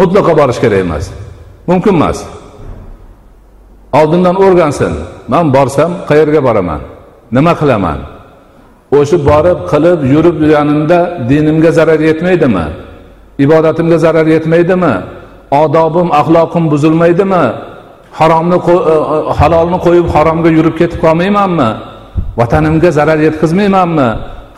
Mutlaqo 0.00 0.32
borish 0.40 0.60
kerak 0.64 0.80
emas. 0.86 1.04
Mumkin 1.70 1.94
emas. 1.98 2.18
Oldindan 3.98 4.36
o'rgansin. 4.44 4.92
Man 5.32 5.46
borsam 5.56 5.90
qayerga 6.08 6.40
boraman? 6.48 6.80
Nima 7.36 7.52
qilaman? 7.60 7.98
O'sha 8.98 9.16
borib 9.30 9.58
qilib 9.70 9.98
yurib 10.12 10.36
yurganimda 10.42 10.98
dinimga 11.30 11.70
zarar 11.78 12.00
yetmaydimi? 12.08 12.66
Ibodatimga 13.44 13.98
zarar 14.04 14.26
yetmaydimi? 14.34 14.94
Odobim 15.62 16.08
axloqim 16.20 16.64
buzilmaydimi? 16.72 17.44
Haromni 18.18 18.58
e, 18.72 18.74
e, 18.74 19.16
halolni 19.38 19.78
qo'yib 19.86 20.06
haromga 20.14 20.50
yurib 20.58 20.74
ketib 20.80 20.98
qolmaymanmi? 21.04 21.70
Vatanimga 22.40 22.90
zarar 22.98 23.18
yetkazmaymanmi? 23.26 24.08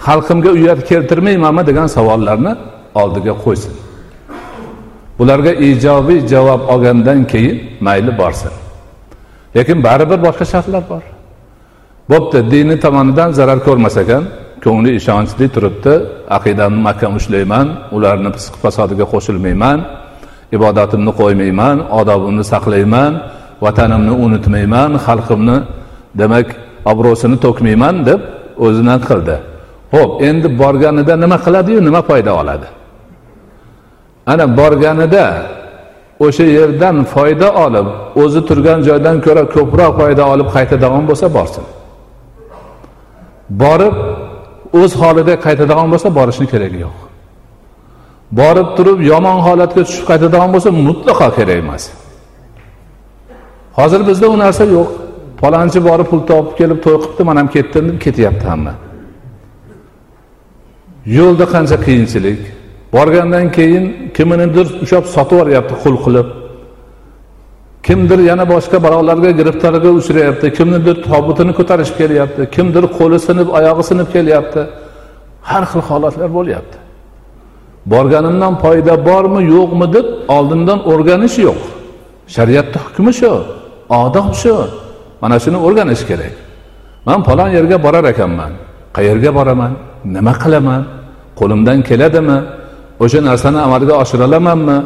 Xalqimga 0.06 0.50
uyat 0.58 0.80
keltirmaymanmi 0.90 1.62
degan 1.68 1.88
savollarni 1.96 2.52
oldiga 3.02 3.34
qo'ysin. 3.44 3.74
Bularga 5.18 5.52
ijobiy 5.68 6.20
javob 6.32 6.60
olgandan 6.72 7.20
keyin 7.32 7.56
mayli 7.86 8.12
borsin. 8.20 8.52
Lekin 9.56 9.78
baribir 9.86 10.18
boshqa 10.26 10.44
shartlar 10.52 10.84
bor. 10.90 11.04
Bo'pti 12.10 12.38
diniy 12.52 12.78
tomonidan 12.84 13.30
zarar 13.38 13.58
ko'rmas 13.66 13.96
ekan 14.02 14.22
ko'ngli 14.64 14.90
ishonchli 15.00 15.46
turibdi 15.54 15.94
aqidamni 16.36 16.80
mahkam 16.88 17.12
ushlayman 17.20 17.66
ularni 17.96 18.30
fisq 18.36 18.54
fasodiga 18.62 19.06
qo'shilmayman 19.12 19.78
ibodatimni 20.56 21.12
qo'ymayman 21.20 21.76
odobimni 22.00 22.44
saqlayman 22.52 23.12
vatanimni 23.64 24.14
unutmayman 24.24 24.90
xalqimni 25.06 25.58
demak 26.20 26.48
obro'sini 26.92 27.36
to'kmayman 27.44 27.94
deb 28.08 28.20
o'zini 28.64 28.96
qildi. 29.08 29.36
Ho'p 29.94 30.22
endi 30.28 30.48
borganida 30.62 31.14
nima 31.24 31.36
qiladiyu? 31.44 31.80
Nima 31.88 32.00
foyda 32.08 32.32
oladi? 32.40 32.66
Ana 34.32 34.44
borganida 34.58 35.26
o'sha 36.24 36.44
yerdan 36.58 36.96
foyda 37.14 37.48
olib 37.64 37.86
o'zi 38.22 38.40
turgan 38.48 38.78
joydan 38.88 39.16
ko'ra 39.26 39.42
ko'proq 39.54 39.92
foyda 40.00 40.24
olib 40.32 40.48
qaytadigan 40.56 41.04
bo'lsa 41.10 41.26
borsin. 41.36 41.64
Borib 43.62 43.94
o'z 44.80 44.92
holida 45.02 45.34
qaytadigan 45.46 45.88
bo'lsa 45.92 46.08
borishni 46.18 46.46
keragi 46.52 46.78
yo'q. 46.86 46.96
Borib 48.40 48.68
turib 48.76 48.98
yomon 49.12 49.38
holatga 49.46 49.82
tushib 49.86 50.04
qaytadigan 50.10 50.50
bo'lsa 50.54 50.70
mutlaqo 50.86 51.28
kerak 51.38 51.56
emas. 51.64 51.84
Hozir 53.78 54.00
bizda 54.08 54.26
u 54.34 54.36
narsa 54.44 54.64
yo'q. 54.76 54.88
Palonchi 55.40 55.80
borib 55.88 56.06
pul 56.12 56.20
topib 56.30 56.54
kelib 56.60 56.78
to'y 56.84 56.96
qilibdi 57.02 57.22
man 57.28 57.36
ham 57.40 57.48
ketdim 57.54 57.84
deb 57.90 57.98
ketyapti 58.04 58.46
hamma. 58.52 58.72
Yo'lda 61.06 61.44
qancha 61.54 61.76
qiyinchilik. 61.86 62.40
Borgandan 62.92 63.46
keyin 63.56 63.84
kimnidir 64.16 64.66
ushlab 64.84 65.04
sotib 65.14 65.36
yuboryapti 65.38 65.74
qul 65.82 65.96
qilib. 66.04 66.28
Kimdir 67.86 68.18
yana 68.30 68.44
boshqa 68.52 68.76
birovlarga 68.84 69.30
giriftorga 69.38 69.90
uchrayapti 69.98 70.46
kimnidir 70.58 70.96
tobutini 71.08 71.52
ko'tarishib 71.58 71.96
kelyapti 72.02 72.42
kimdir 72.56 72.84
qo'li 72.98 73.18
sinib 73.26 73.48
oyog'i 73.58 73.84
sinib 73.90 74.08
kelyapti. 74.14 74.62
Har 75.50 75.64
xil 75.70 75.82
holatlar 75.88 76.30
bo'lyapti. 76.38 76.76
Borganimdan 77.92 78.54
foyda 78.62 78.94
bormi 79.08 79.40
yo'qmi 79.54 79.86
deb 79.96 80.06
oldindan 80.36 80.78
o'rganish 80.90 81.36
yo'q. 81.46 81.60
Shariatni 82.34 82.78
hukmi 82.86 83.12
shu 83.20 83.32
odob 84.02 84.28
shu. 84.42 84.54
Mana 85.22 85.36
shuni 85.44 85.58
o'rganish 85.66 86.02
kerak. 86.10 86.34
Man 87.06 87.20
falon 87.26 87.48
yerga 87.56 87.76
borar 87.86 88.04
ekanman. 88.12 88.52
Qayerga 88.96 89.30
boraman? 89.38 89.72
Nima 90.14 90.32
qilaman? 90.42 90.82
Qo'limdan 91.38 91.78
keladimi? 91.88 92.38
O'sha 93.04 93.20
narsani 93.28 93.58
amalga 93.66 93.94
oshira 94.02 94.24
olamanmi 94.30 94.78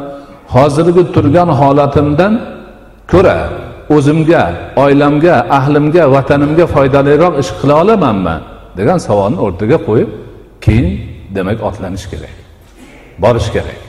hozirgi 0.54 1.02
turgan 1.14 1.50
holatimdan 1.60 2.32
ko'ra 3.12 3.38
o'zimga 3.96 4.44
oilamga 4.84 5.34
ahlimga 5.58 6.02
vatanimga 6.14 6.64
foydaliroq 6.74 7.34
ish 7.42 7.50
qila 7.60 7.74
olamanmi? 7.82 8.36
degan 8.78 8.98
savolni 9.06 9.38
o'rtaga 9.46 9.78
qo'yib 9.88 10.10
keyin 10.64 10.88
demak 11.36 11.58
otlanish 11.68 12.06
kerak 12.12 12.34
borish 13.22 13.48
kerak. 13.54 13.80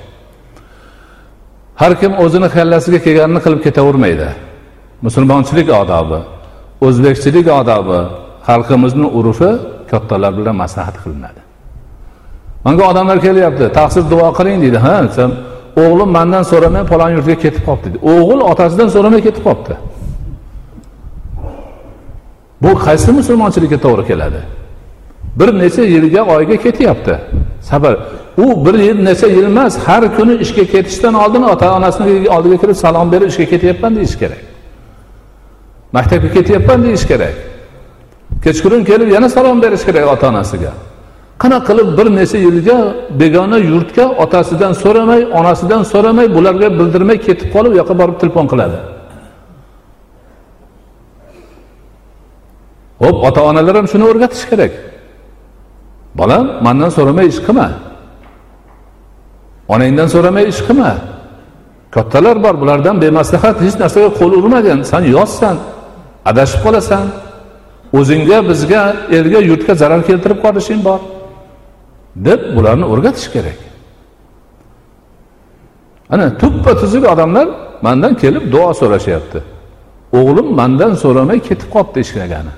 Har 1.81 1.93
kim 2.01 2.11
o'zini 2.23 2.49
kallasiga 2.55 2.99
kelganini 3.05 3.41
qilib 3.45 3.61
ketavermaydi. 3.67 4.29
Musulmonchilik 5.05 5.69
odobi 5.81 6.19
o'zbekchilik 6.87 7.47
odobi 7.61 7.99
xalqimizni 8.47 9.07
urfi 9.19 9.51
kattalar 9.91 10.31
bilan 10.37 10.55
maslahat 10.63 10.95
qilinadi. 11.03 11.41
Manga 12.65 12.83
odamlar 12.91 13.17
kelyapti 13.27 13.65
taqsir 13.79 14.03
duo 14.13 14.27
qiling 14.37 14.57
deydi. 14.63 14.77
Ha 14.85 14.95
sen 15.17 15.29
o'g'lim 15.83 16.09
mandan 16.17 16.43
so'ramay 16.51 16.83
palon 16.91 17.09
yurtga 17.15 17.35
ketib 17.43 17.63
qolibdi 17.67 17.87
deydi. 17.93 17.99
O'g'il 18.13 18.39
otasidan 18.51 18.89
so'ramay 18.95 19.21
ketib 19.27 19.43
qolibdi. 19.47 19.75
Bu 22.63 22.71
qaysi 22.85 23.09
musulmonchilikka 23.19 23.77
to'g'ri 23.85 24.03
keladi? 24.11 24.41
Bir 25.39 25.49
necha 25.61 25.83
yilga 25.95 26.21
oyga 26.35 26.57
ketyapti. 26.65 27.15
Sabr. 27.69 27.93
U 28.37 28.65
bir 28.65 28.75
yil 28.87 28.99
necha 29.05 29.27
yil 29.27 29.43
emas 29.43 29.73
har 29.85 30.03
kuni 30.17 30.33
ishga 30.45 30.63
ketishdan 30.73 31.13
oldin 31.23 31.43
ota 31.53 31.67
onasini 31.77 32.29
oldiga 32.35 32.57
kirib 32.61 32.77
salom 32.83 33.11
berib 33.13 33.27
ishga 33.33 33.45
ketyapman 33.53 33.95
deyish 33.95 34.15
kerak. 34.21 34.41
Maktabga 35.95 36.29
ketyapman 36.37 36.83
deyish 36.83 37.05
kerak. 37.11 37.35
Kechqurun 38.43 38.83
kelib 38.89 39.09
yana 39.15 39.27
salom 39.35 39.57
berish 39.63 39.83
kerak 39.87 40.05
ota 40.13 40.25
onasiga 40.33 40.73
qanaqa 41.41 41.65
qilib 41.67 41.89
bir 41.97 42.07
necha 42.19 42.37
yilga 42.47 42.77
begona 43.21 43.57
yurtga 43.71 44.05
otasidan 44.23 44.73
so'ramay 44.83 45.21
onasidan 45.39 45.81
so'ramay 45.91 46.27
bularga 46.35 46.67
bildirmay 46.79 47.17
ketib 47.27 47.47
qolib 47.55 47.71
u 47.73 47.77
yoqqa 47.81 47.95
borib 48.01 48.17
telefon 48.21 48.45
qiladi. 48.51 48.77
Ho'p 53.03 53.17
ota 53.27 53.41
onalar 53.49 53.75
ham 53.79 53.87
shuni 53.91 54.05
o'rgatish 54.11 54.45
kerak. 54.51 54.73
Bolam 56.19 56.45
mandan 56.65 56.91
so'ramay 56.97 57.25
ish 57.31 57.39
qilma. 57.47 57.67
Onangdan 59.73 60.07
so'ramay 60.13 60.45
ish 60.51 60.61
qilma. 60.67 60.91
Kattalar 61.95 62.37
bor 62.45 62.55
bulardan 62.61 62.95
bemaslahat 63.03 63.57
hech 63.65 63.75
narsaga 63.81 64.09
qo'l 64.19 64.31
urmagin 64.39 64.79
san 64.91 65.03
yoshsan 65.15 65.55
adashib 66.29 66.59
qolasan. 66.65 67.05
O'zingga 67.93 68.49
bizga 68.49 68.95
elga 69.11 69.39
yurtga 69.39 69.75
zarar 69.75 70.01
keltirib 70.09 70.39
qolishing 70.45 70.81
bor 70.85 70.99
deb 72.15 72.41
bularni 72.55 72.85
o'rgatish 72.85 73.27
kerak. 73.35 73.59
Ana 76.09 76.37
tuppa 76.37 76.71
tuzuk 76.81 77.03
odamlar 77.13 77.47
mandan 77.81 78.13
kelib 78.21 78.51
duo 78.51 78.73
so'rashyapti. 78.81 79.39
O'g'lim 80.17 80.47
mandan 80.59 80.93
so'ramay 81.03 81.39
ketib 81.49 81.69
qolibdi 81.75 81.99
ishlagani. 82.05 82.53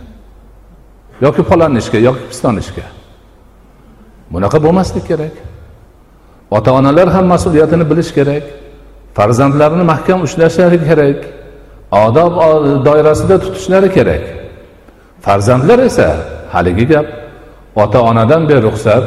Yoki 1.25 1.43
falon 1.49 1.75
ishga 1.81 1.99
yoki 2.07 2.23
piston 2.31 2.55
ishga. 2.63 2.85
Bunaqa 4.33 4.57
bo'lmaslik 4.65 5.07
kerak. 5.07 5.35
Ota 6.51 6.71
onalar 6.79 7.07
ham 7.15 7.25
mas'uliyatini 7.33 7.89
bilish 7.91 8.11
kerak. 8.17 8.43
Farzandlarini 9.17 9.83
mahkam 9.83 10.19
ushlashlari 10.27 10.79
kerak. 10.89 11.19
Odob 11.91 12.33
doirasida 12.85 13.35
tutishlari 13.43 13.89
kerak. 13.97 14.23
Farzandlar 15.27 15.79
esa 15.89 16.09
haligi 16.53 16.85
gap. 16.91 17.07
Ota 17.83 17.99
onadan 18.09 18.43
beruxsat 18.49 19.05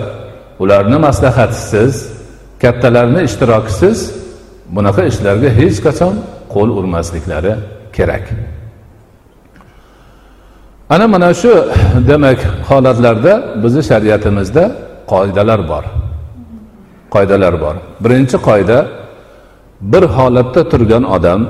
ularni 0.63 0.99
maslahatisiz 1.07 1.95
kattalarni 2.63 3.21
ishtirokisiz 3.29 3.99
bunaqa 4.77 5.03
ishlarga 5.11 5.51
hech 5.61 5.79
qachon 5.87 6.15
qo'l 6.55 6.71
urmasliklari 6.79 7.53
kerak. 7.97 8.25
Ana 10.95 11.07
mana 11.15 11.31
shu 11.41 11.53
demak 12.11 12.41
holatlarda 12.69 13.33
bizni 13.63 13.83
shariatimizda 13.91 14.65
qoidalar 15.13 15.61
bor. 15.71 15.85
Qoidalar 17.15 17.55
bor. 17.65 17.75
Birinchi 18.05 18.37
qoida 18.49 18.79
bir 19.93 20.05
holatda 20.17 20.63
turgan 20.73 21.05
odam 21.17 21.41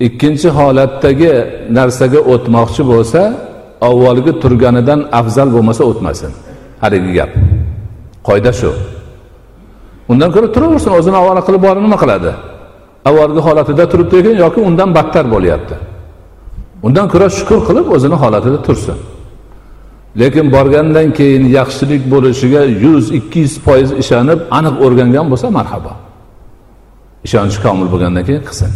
ikkinchi 0.00 0.48
holatdagi 0.58 1.32
narsaga 1.76 2.20
o'tmoqchi 2.32 2.82
bo'lsa 2.92 3.20
avvalgi 3.88 4.32
turganidan 4.42 5.00
afzal 5.20 5.48
bo'lmasa 5.54 5.82
o'tmasin. 5.90 6.32
Haligi 6.82 7.12
gap. 7.18 7.30
Qoida 8.28 8.52
shu. 8.60 8.70
Undan 10.12 10.30
ko'ra 10.34 10.48
turaversin 10.54 10.90
o'zini 10.98 11.16
avvalo 11.22 11.40
qilib 11.46 11.62
borib 11.66 11.82
nima 11.86 11.98
qiladi? 12.02 12.30
Avvalgi 13.08 13.40
holatida 13.46 13.84
turibdi 13.92 14.14
ekan 14.20 14.36
yoki 14.44 14.60
undan 14.68 14.90
battar 14.96 15.24
bo'lyapti. 15.34 15.74
Undan 16.86 17.06
ko'ra 17.12 17.28
shukur 17.38 17.58
qilib 17.68 17.86
o'zini 17.96 18.16
holatida 18.22 18.58
tursin. 18.66 18.98
Lekin 20.20 20.46
borgandan 20.56 21.08
keyin 21.18 21.44
yaxshilik 21.58 22.02
bo'lishiga 22.12 22.62
yuz 22.84 23.04
ikki 23.18 23.38
yuz 23.44 23.54
foiz 23.64 23.90
ishonib 24.02 24.40
aniq 24.58 24.74
o'rgangan 24.84 25.26
bo'lsa 25.32 25.46
marhabo 25.58 25.92
ishonchi 27.26 27.58
komil 27.64 27.88
bo'lgandan 27.92 28.24
keyin 28.28 28.44
qilsin. 28.48 28.72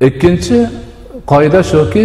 Ikkinchi 0.00 0.58
qoida 1.26 1.62
shuki 1.62 2.04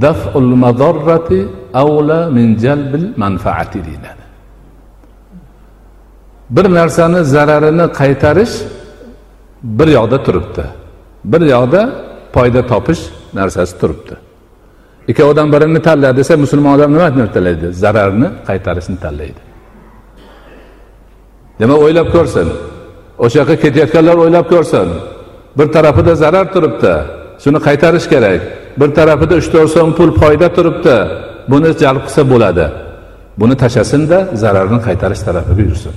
daful 0.00 0.50
madorrati 0.64 1.48
avla 1.74 2.30
min 2.30 2.58
jalbil 2.58 3.06
manfaati 3.16 3.78
deyiladi. 3.84 4.22
Bir 6.50 6.64
narsani 6.78 7.24
zararini 7.24 7.86
qaytarish 8.00 8.54
bir 9.62 9.88
yoqda 9.88 10.22
turibdi. 10.22 10.64
Bir 11.24 11.40
yoqda 11.40 11.90
foyda 12.34 12.66
topish 12.66 13.02
narsasi 13.34 13.78
turibdi. 13.80 14.14
Ikkovidan 15.08 15.52
birini 15.52 15.82
tanla 15.82 16.16
desa 16.16 16.36
musulmon 16.36 16.74
odam 16.78 16.92
nimani 16.92 17.32
tanlaydi? 17.32 17.72
Zararni 17.72 18.28
qaytarishni 18.48 18.96
tanlaydi. 19.04 19.42
Demak 21.60 21.78
o'ylab 21.84 22.08
ko'rsin? 22.14 22.48
O'sha 23.24 23.38
yoqqa 23.40 23.56
ketayotganlar 23.64 24.16
o'ylab 24.24 24.46
ko'rsin. 24.52 24.88
Bir 25.58 25.66
tarafida 25.76 26.12
zarar 26.22 26.46
turibdi 26.54 26.94
shuni 27.42 27.58
qaytarish 27.66 28.06
kerak. 28.12 28.40
Bir 28.80 28.90
tarafida 28.98 29.34
uch 29.40 29.48
to'rt 29.54 29.70
so'm 29.74 29.90
pul 29.98 30.10
foyda 30.20 30.48
turibdi 30.56 30.96
buni 31.52 31.70
jalb 31.82 32.02
qilsa 32.06 32.22
bo'ladi. 32.32 32.66
Buni 33.40 33.54
tashlasinda 33.62 34.18
zararni 34.42 34.78
qaytarish 34.86 35.22
tarafiga 35.26 35.62
yursin 35.70 35.94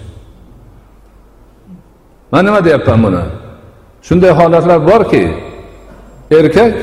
man 2.36 2.46
nima 2.46 2.60
deyapman 2.66 3.00
buni? 3.06 3.24
Shunday 4.08 4.32
holatlar 4.40 4.80
borki 4.92 5.24
erkak 6.40 6.74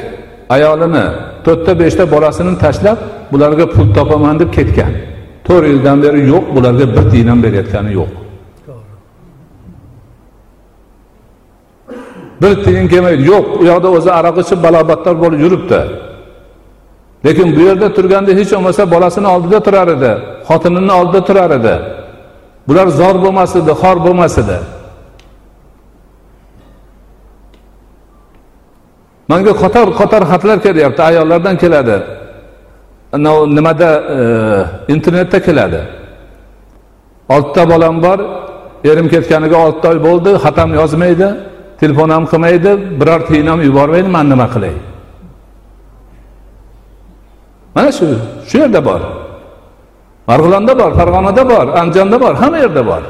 ayolini 0.57 1.07
to'rtta 1.45 1.73
beshta 1.83 2.05
bolasini 2.15 2.55
tashlab 2.65 2.99
bularga 3.33 3.67
pul 3.75 3.89
topaman 3.97 4.35
deb 4.43 4.51
ketgan. 4.57 4.93
To'rt 5.47 5.67
yildan 5.73 5.99
beri 6.05 6.21
yo'q 6.33 6.45
bularga 6.57 6.87
bir 6.97 7.05
tiyin 7.11 7.29
ham 7.33 7.39
berayotgani 7.45 7.93
yo'q. 7.99 8.11
Bir 12.43 12.65
tiyin 12.65 12.89
kelmaydi 12.93 13.23
yo'q. 13.33 13.45
U 13.61 13.65
yoqda 13.71 13.89
o'zi 13.97 14.11
aroq 14.19 14.37
ichib 14.43 14.59
balobatdor 14.67 15.15
bo'lib 15.23 15.41
yuribdi. 15.45 15.81
Lekin 17.27 17.49
bu 17.57 17.61
yerda 17.69 17.89
turganda 17.97 18.31
hech 18.39 18.51
bo'lmasa 18.55 18.83
bolasini 18.95 19.29
oldida 19.35 19.59
turar 19.67 19.89
edi 19.97 20.13
xotinini 20.49 20.93
oldida 21.01 21.21
turar 21.29 21.51
edi. 21.59 21.75
Bular 22.69 22.87
zor 23.01 23.17
bo'lmas 23.25 23.53
edi 23.61 23.73
xor 23.83 23.97
bo'lmas 24.07 24.35
edi. 24.43 24.59
Manga 29.29 29.53
qator 29.63 29.87
qator 30.01 30.23
xatlar 30.31 30.59
kelyapti 30.67 31.03
ayollardan 31.11 31.57
keladi. 31.63 31.97
Nimada 33.57 33.91
e, 34.17 34.19
internetda 34.95 35.39
keladi. 35.47 35.81
Oltita 37.35 37.63
bolam 37.73 38.03
bor 38.03 38.19
erim 38.91 39.09
ketganiga 39.15 39.57
olti 39.67 39.85
oy 39.89 39.99
bo'ldi 40.07 40.31
xatam 40.45 40.71
yozmaydi. 40.81 41.29
Telefon 41.83 42.09
ham 42.15 42.25
qilmaydi 42.33 42.73
biror 43.01 43.21
tiyin 43.29 43.47
ham 43.53 43.61
yubormaydi 43.69 44.09
man 44.17 44.27
nima 44.33 44.47
qilay? 44.55 44.75
Mana 47.75 47.91
shu 47.99 48.07
shu 48.49 48.57
yerda 48.63 48.81
bor. 48.89 49.01
Marg'ilonda 50.29 50.73
bor 50.81 50.91
farg'onada 50.99 51.43
bor 51.53 51.67
andijonda 51.81 52.17
bor 52.25 52.35
hamma 52.43 52.59
yerda 52.65 52.83
bor. 52.91 53.03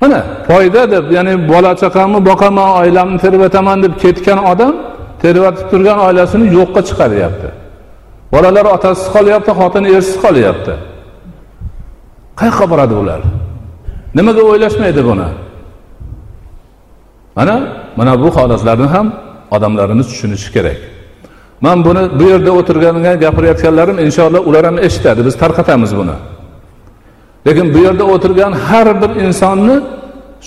Mana 0.00 0.20
foyda 0.48 0.82
deb 0.94 1.04
ya'ni 1.16 1.34
bola 1.52 1.72
chaqamni 1.82 2.20
boqaman 2.30 2.68
oilamni 2.80 3.18
terib 3.24 3.42
deb 3.84 3.94
ketgan 4.02 4.40
odam 4.52 4.74
tervatib 5.22 5.66
turgan 5.70 5.98
oilasini 6.06 6.46
yo'qqa 6.58 6.80
chiqaryapti. 6.88 7.48
Bolalar 8.34 8.66
otasiz 8.76 9.06
qolyapti 9.16 9.52
xotini 9.60 9.88
ersiz 9.96 10.16
qolyapti. 10.24 10.74
Qayoqqa 12.40 12.66
boradi 12.72 12.94
ular? 13.02 13.20
Nimaga 14.18 14.42
o'ylashmaydi 14.50 15.02
buni? 15.10 15.28
Mana 17.38 17.54
mana 17.98 18.12
bu 18.22 18.28
holatlarni 18.36 18.88
ham 18.94 19.06
odamlarimiz 19.50 20.06
tushunishi 20.10 20.48
kerak. 20.52 20.78
Man 21.60 21.78
buni 21.84 22.02
bu 22.18 22.24
yerda 22.32 22.50
o'tirganga 22.58 23.12
gapirayotganlarim 23.24 23.96
inshaalloh 24.06 24.42
ular 24.48 24.64
ham 24.68 24.76
eshitadi. 24.86 25.20
Biz 25.26 25.34
tarqatamiz 25.42 25.92
buni. 26.00 26.16
Lekin 27.46 27.66
bu 27.74 27.78
yerda 27.86 28.04
o'tirgan 28.14 28.52
har 28.52 28.88
bir 29.02 29.10
insonni 29.24 29.76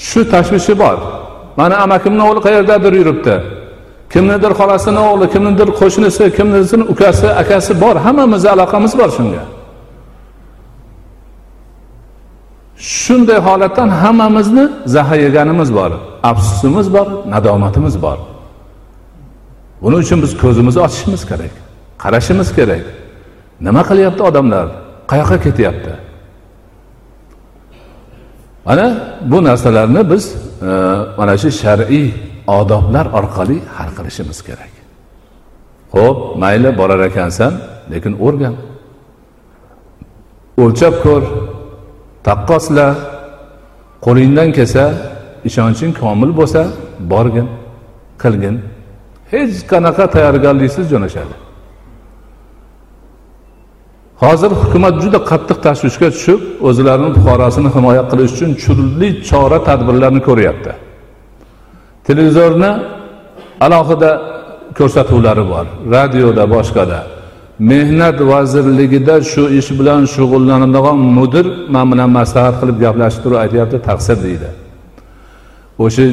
shu 0.08 0.22
tashvishi 0.34 0.74
bor. 0.84 0.98
Mani 1.60 1.76
amakimni 1.86 2.24
o'g'li 2.30 2.42
qayerdadir 2.48 2.94
yuribdi? 3.00 3.36
Kimnidir 4.14 4.52
xolasini 4.60 5.02
o'g'li 5.10 5.28
kimnidir 5.34 5.70
qo'shnisi 5.80 6.24
kimnidir 6.38 6.80
ukasi 6.94 7.28
akasi 7.42 7.74
bor. 7.84 7.96
Hammamizni 8.06 8.50
aloqamiz 8.56 8.94
bor 9.00 9.10
shunga. 9.18 9.44
Shunday 12.82 13.40
holatdan 13.48 13.90
hammamizni 13.90 14.70
zaha 14.86 15.16
yeganimiz 15.16 15.74
bor 15.74 15.92
afsusimiz 16.24 16.94
bor 16.94 17.08
nadomatimiz 17.34 18.02
bor. 18.02 18.18
Buning 19.82 20.00
uchun 20.06 20.22
biz 20.22 20.32
ko'zimizni 20.44 20.82
ochishimiz 20.88 21.24
kerak 21.32 21.54
qarashimiz 22.04 22.50
kerak. 22.58 22.84
Nima 23.66 23.82
qilyapti 23.90 24.22
odamlar? 24.30 24.68
Qayoqqa 25.12 25.38
ketyapti? 25.46 25.94
Mana 28.66 28.86
bu 29.32 29.44
narsalarni 29.44 30.02
biz 30.12 30.26
e, 30.62 30.70
mana 31.18 31.38
shu 31.42 31.50
shar'iy 31.62 32.08
odoblar 32.48 33.06
orqali 33.20 33.58
hal 33.76 33.90
qilishimiz 33.98 34.40
kerak. 34.48 34.74
Ho'p 35.96 36.18
mayli 36.42 36.78
borar 36.80 37.02
ekansan 37.10 37.54
lekin 37.92 38.14
o'rgan. 38.26 38.56
O'lchab 40.64 40.96
ko'r. 41.06 41.24
Taqqosla 42.28 42.88
qo'lingdan 44.06 44.50
kelsa 44.58 44.84
ishonching 45.50 45.92
komil 46.02 46.32
bo'lsa 46.40 46.62
borgin 47.12 47.48
qilgin. 48.24 48.56
Hech 49.32 49.56
qanaqa 49.72 50.04
tayyorgarliksiz 50.16 50.86
jo'nashadi. 50.94 51.36
Hozir 54.24 54.52
hukumat 54.62 54.96
juda 55.04 55.20
qattiq 55.32 55.58
tashvishga 55.68 56.10
tushib 56.16 56.40
o'zlarini 56.70 57.12
fuqarosini 57.18 57.70
himoya 57.76 58.04
qilish 58.12 58.32
uchun 58.36 58.52
turli 58.64 59.10
chora 59.30 59.60
tadbirlarni 59.68 60.22
ko'ryapti. 60.28 60.72
Televizorni 62.08 62.72
alohida 63.66 64.12
ko'rsatuvlari 64.78 65.44
bor 65.52 65.66
radioda 65.96 66.44
boshqada. 66.56 67.00
Mehnat 67.70 68.18
vazirligida 68.32 69.16
shu 69.32 69.44
ish 69.60 69.70
bilan 69.80 70.02
shug'ullanadigan 70.16 70.98
mudir 71.18 71.46
man 71.74 71.86
bilan 71.92 72.10
maslahat 72.20 72.56
qilib 72.62 72.78
gaplashib 72.86 73.22
turib 73.24 73.38
aytyapti 73.44 73.78
taqsir 73.90 74.18
deydi. 74.28 74.50
O'sha 75.86 76.06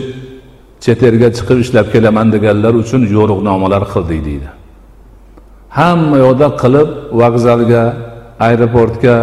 chet 0.84 1.00
elga 1.08 1.28
chiqib 1.37 1.58
ishlab 1.64 1.87
kelaman 1.94 2.26
deganlar 2.34 2.72
uchun 2.82 3.02
yo'riqnomalar 3.16 3.82
qildik 3.92 4.20
deydi. 4.28 4.48
Hamma 5.78 6.16
yoqda 6.24 6.48
qilib 6.62 6.88
vokzalga 7.20 7.82
aeroportga 8.46 9.16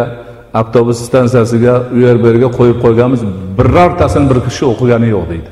avtobus 0.60 0.98
stansiyasiga 1.08 1.74
u 1.94 1.98
yer 2.06 2.16
bu 2.22 2.26
yerga 2.30 2.48
qo'yib 2.58 2.78
qo'yganmiz 2.84 3.20
birortasini 3.58 4.26
bir 4.30 4.38
kishi 4.46 4.64
o'qigani 4.72 5.08
yo'q 5.14 5.24
deydi. 5.32 5.50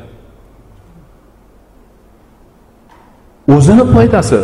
O'zini 3.55 3.85
foydasi 3.95 4.41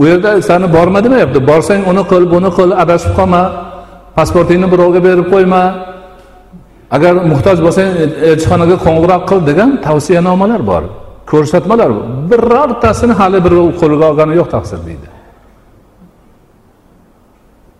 u 0.00 0.02
yerda 0.10 0.30
sani 0.48 0.66
borma 0.76 0.98
demayapti 1.04 1.40
borsang 1.50 1.80
uni 1.90 2.02
qil 2.10 2.24
buni 2.34 2.50
qil 2.58 2.70
adashib 2.82 3.12
qolma. 3.18 3.42
Pasportingni 4.16 4.66
birovga 4.72 5.00
berib 5.08 5.26
qo'yma. 5.34 5.62
Agar 6.96 7.12
muhtoj 7.32 7.58
bo'lsang 7.66 7.88
elchixonaga 8.30 8.76
qo'ng'iroq 8.86 9.22
qil 9.30 9.40
degan 9.50 9.70
tavsiyanomalar 9.86 10.60
bor. 10.70 10.82
Ko'rsatmalar 11.30 11.90
birortasini 12.30 13.14
hali 13.20 13.38
bir 13.44 13.52
qo'lga 13.80 14.04
olgani 14.10 14.32
yo'q 14.40 14.48
taqsir 14.54 14.78
deydi. 14.88 15.08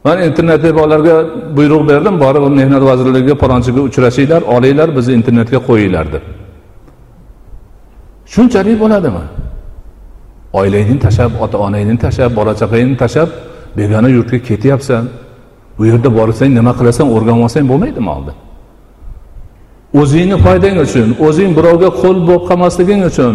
Man 0.05 0.16
internetda 0.29 0.68
bolalarga 0.79 1.16
buyruq 1.57 1.83
berdim. 1.90 2.14
Borib 2.25 2.42
mehnat 2.61 2.83
vazirligiga 2.90 3.35
palonchiga 3.42 3.81
uchrashinglar 3.88 4.42
olinglar 4.55 4.88
bizni 4.96 5.12
internetga 5.18 5.59
qo'yinglar 5.68 6.07
deb. 6.14 6.25
Shunchalik 8.35 8.77
bo'ladimi? 8.83 9.25
Oilangni 10.58 10.98
tashlab 11.04 11.32
ota 11.44 11.56
onangni 11.66 11.96
tashlab 12.04 12.30
bola 12.38 12.52
chaqangni 12.60 12.96
tashlab 13.02 13.28
begona 13.76 14.08
yurtga 14.16 14.38
ketyapsan. 14.48 15.04
Bu 15.78 15.82
yerda 15.90 16.10
borsang 16.18 16.50
nima 16.58 16.72
qilasan 16.78 17.06
o'rganib 17.14 17.42
olsang 17.46 17.64
bo'lmaydimi 17.70 18.10
oldin? 18.16 18.36
O'zingni 20.00 20.36
foydang 20.44 20.76
uchun 20.86 21.08
o'zing 21.26 21.50
birovga 21.58 21.90
qo'l 22.02 22.18
bo'lib 22.28 22.44
qolmasliging 22.48 23.02
uchun 23.10 23.34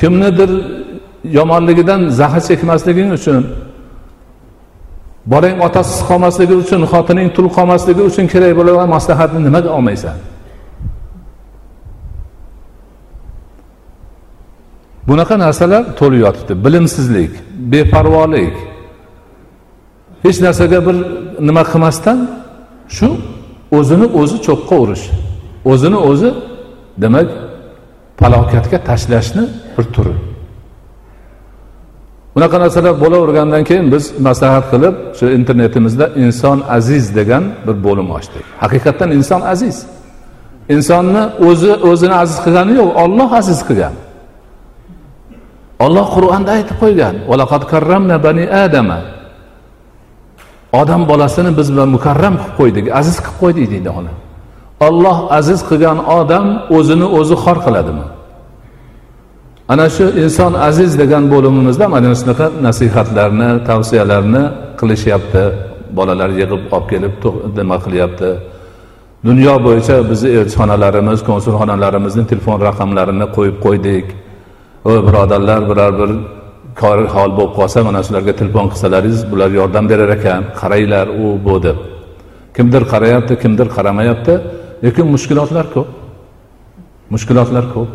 kimnidir 0.00 0.50
yomonligidan 1.38 2.00
zahr 2.18 2.40
chekmasliging 2.48 3.10
uchun 3.18 3.42
bolang 5.32 5.56
otasiz 5.66 5.98
qolmasligi 6.08 6.54
uchun 6.64 6.80
xotining 6.92 7.28
tul 7.36 7.48
qolmasligi 7.56 8.02
uchun 8.10 8.24
kerak 8.32 8.52
bo'lgan 8.58 8.88
maslahatni 8.96 9.40
nimaga 9.46 9.70
olmaysan? 9.78 10.16
Bunaqa 15.08 15.38
narsalar 15.44 15.82
to'lib 15.98 16.20
yotibdi. 16.26 16.52
Bilimsizlik 16.64 17.32
beparvolik. 17.72 18.54
Hech 20.24 20.38
narsaga 20.46 20.78
bir 20.86 20.96
nima 21.48 21.62
qilmasdan 21.72 22.18
shu 22.96 23.08
o'zini 23.78 24.06
o'zi 24.20 24.36
cho'qqa 24.46 24.76
urish 24.84 25.04
o'zini 25.72 25.98
o'zi 26.10 26.30
demak 27.02 27.28
falokatga 28.20 28.78
tashlashni 28.88 29.44
bir 29.76 29.84
turi. 29.94 30.14
Bunaqa 32.34 32.56
narsalar 32.60 32.94
bo'lavergandan 33.02 33.62
keyin 33.68 33.86
biz 33.94 34.04
maslahat 34.28 34.64
qilib 34.72 34.94
shu 35.18 35.26
internetimizda 35.38 36.06
inson 36.24 36.58
aziz 36.78 37.04
degan 37.18 37.44
bir 37.66 37.76
bo'lim 37.86 38.08
ochdik. 38.16 38.44
Haqiqatdan 38.64 39.10
inson 39.18 39.40
aziz. 39.40 39.76
Insonni 40.74 41.22
o'zi 41.48 41.72
o'zini 41.90 42.14
aziz 42.22 42.38
qilgani 42.44 42.72
yo'q 42.80 42.90
olloh 43.04 43.30
aziz 43.40 43.60
qilgan. 43.68 43.94
Olloh 45.84 46.06
qur'onda 46.16 46.50
aytib 46.56 46.76
qo'ygan 46.82 47.14
karramna 47.72 48.16
bani 48.26 48.44
adama. 48.64 48.98
Odam 50.80 51.02
bolasini 51.10 51.50
biz 51.58 51.68
bilan 51.72 51.88
mukarram 51.96 52.34
qilib 52.40 52.54
qo'ydik 52.60 52.84
aziz 53.00 53.16
qilib 53.24 53.36
qo'ydik 53.42 53.66
deydi 53.72 53.90
ona 54.00 54.12
olloh 54.86 55.18
aziz 55.38 55.60
qilgan 55.68 55.98
odam 56.20 56.46
o'zini 56.76 57.06
o'zi 57.18 57.36
xor 57.44 57.58
qiladimi? 57.66 58.06
Ana 59.72 59.86
shu 59.96 60.04
inson 60.24 60.52
aziz 60.68 60.90
degan 61.02 61.24
bo'limimizda 61.32 61.86
mana 61.94 62.08
shunaqa 62.20 62.46
nasihatlarni 62.66 63.50
tavsiyalarni 63.68 64.42
qilishyapti. 64.80 65.44
Bolalar 65.98 66.30
yig'ib 66.40 66.52
olib 66.76 66.86
kelib 66.92 67.14
nima 67.58 67.76
qilyapti. 67.84 68.30
Dunyo 69.28 69.54
bo'yicha 69.66 69.96
bizni 70.10 70.28
elchixonalarimiz 70.38 71.20
konsulxonalarimizni 71.30 72.24
telefon 72.30 72.58
raqamlarini 72.68 73.26
qo'yib 73.36 73.56
qo'ydik. 73.66 74.06
Voy 74.84 74.98
birodarlar 75.06 75.60
biror 75.70 75.92
bir 76.00 76.10
kori 76.80 77.06
hol 77.14 77.30
bo'lib 77.38 77.52
qolsa 77.58 77.78
mana 77.88 78.00
shularga 78.06 78.32
telefon 78.40 78.66
qilsalaringiz 78.72 79.22
bular 79.32 79.50
yordam 79.60 79.84
berar 79.90 80.10
ekan. 80.16 80.40
Qaranglar 80.60 81.06
u 81.22 81.24
bu 81.46 81.54
deb. 81.66 81.78
Kimdir 82.56 82.82
qarayapti 82.92 83.34
kimdir 83.42 83.68
qaramayapti. 83.76 84.34
Lekin 84.84 85.06
mushkulotlar 85.14 85.66
ko'p. 85.74 85.88
Mushkulotlar 87.14 87.64
ko'p. 87.74 87.90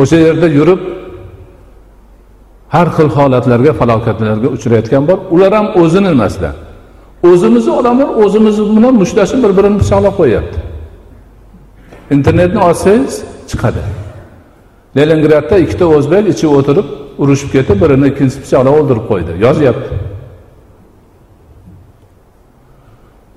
O'sha 0.00 0.16
yerda 0.26 0.48
yurib 0.58 0.80
har 2.74 2.88
xil 2.96 3.08
holatlarga 3.16 3.72
falokatlarga 3.80 4.48
uchrayotgan 4.56 5.02
bor. 5.08 5.18
Ular 5.34 5.52
ham 5.58 5.66
o'zini 5.82 6.08
emasdan 6.16 6.54
o'zimizni 7.32 7.72
odamlar 7.80 8.08
o'zimiz 8.24 8.56
bilan 8.76 8.94
mushtlashib 9.02 9.38
bir 9.44 9.52
birini 9.58 9.78
pichoqlab 9.82 10.14
qo'yyapti 10.20 10.58
internetni 12.16 12.60
ochsangiz 12.70 13.14
chiqadi. 13.50 13.82
Leningradda 14.96 15.56
ikkita 15.64 15.86
o'zbek 15.96 16.24
ichib 16.32 16.50
o'tirib 16.58 16.88
urushib 17.22 17.50
ketib 17.56 17.76
birini 17.82 18.06
ikkinchisi 18.12 18.38
pichoqlab 18.44 18.74
o'ldirib 18.78 19.04
qo'ydi. 19.10 19.32
Yozyapti. 19.44 19.94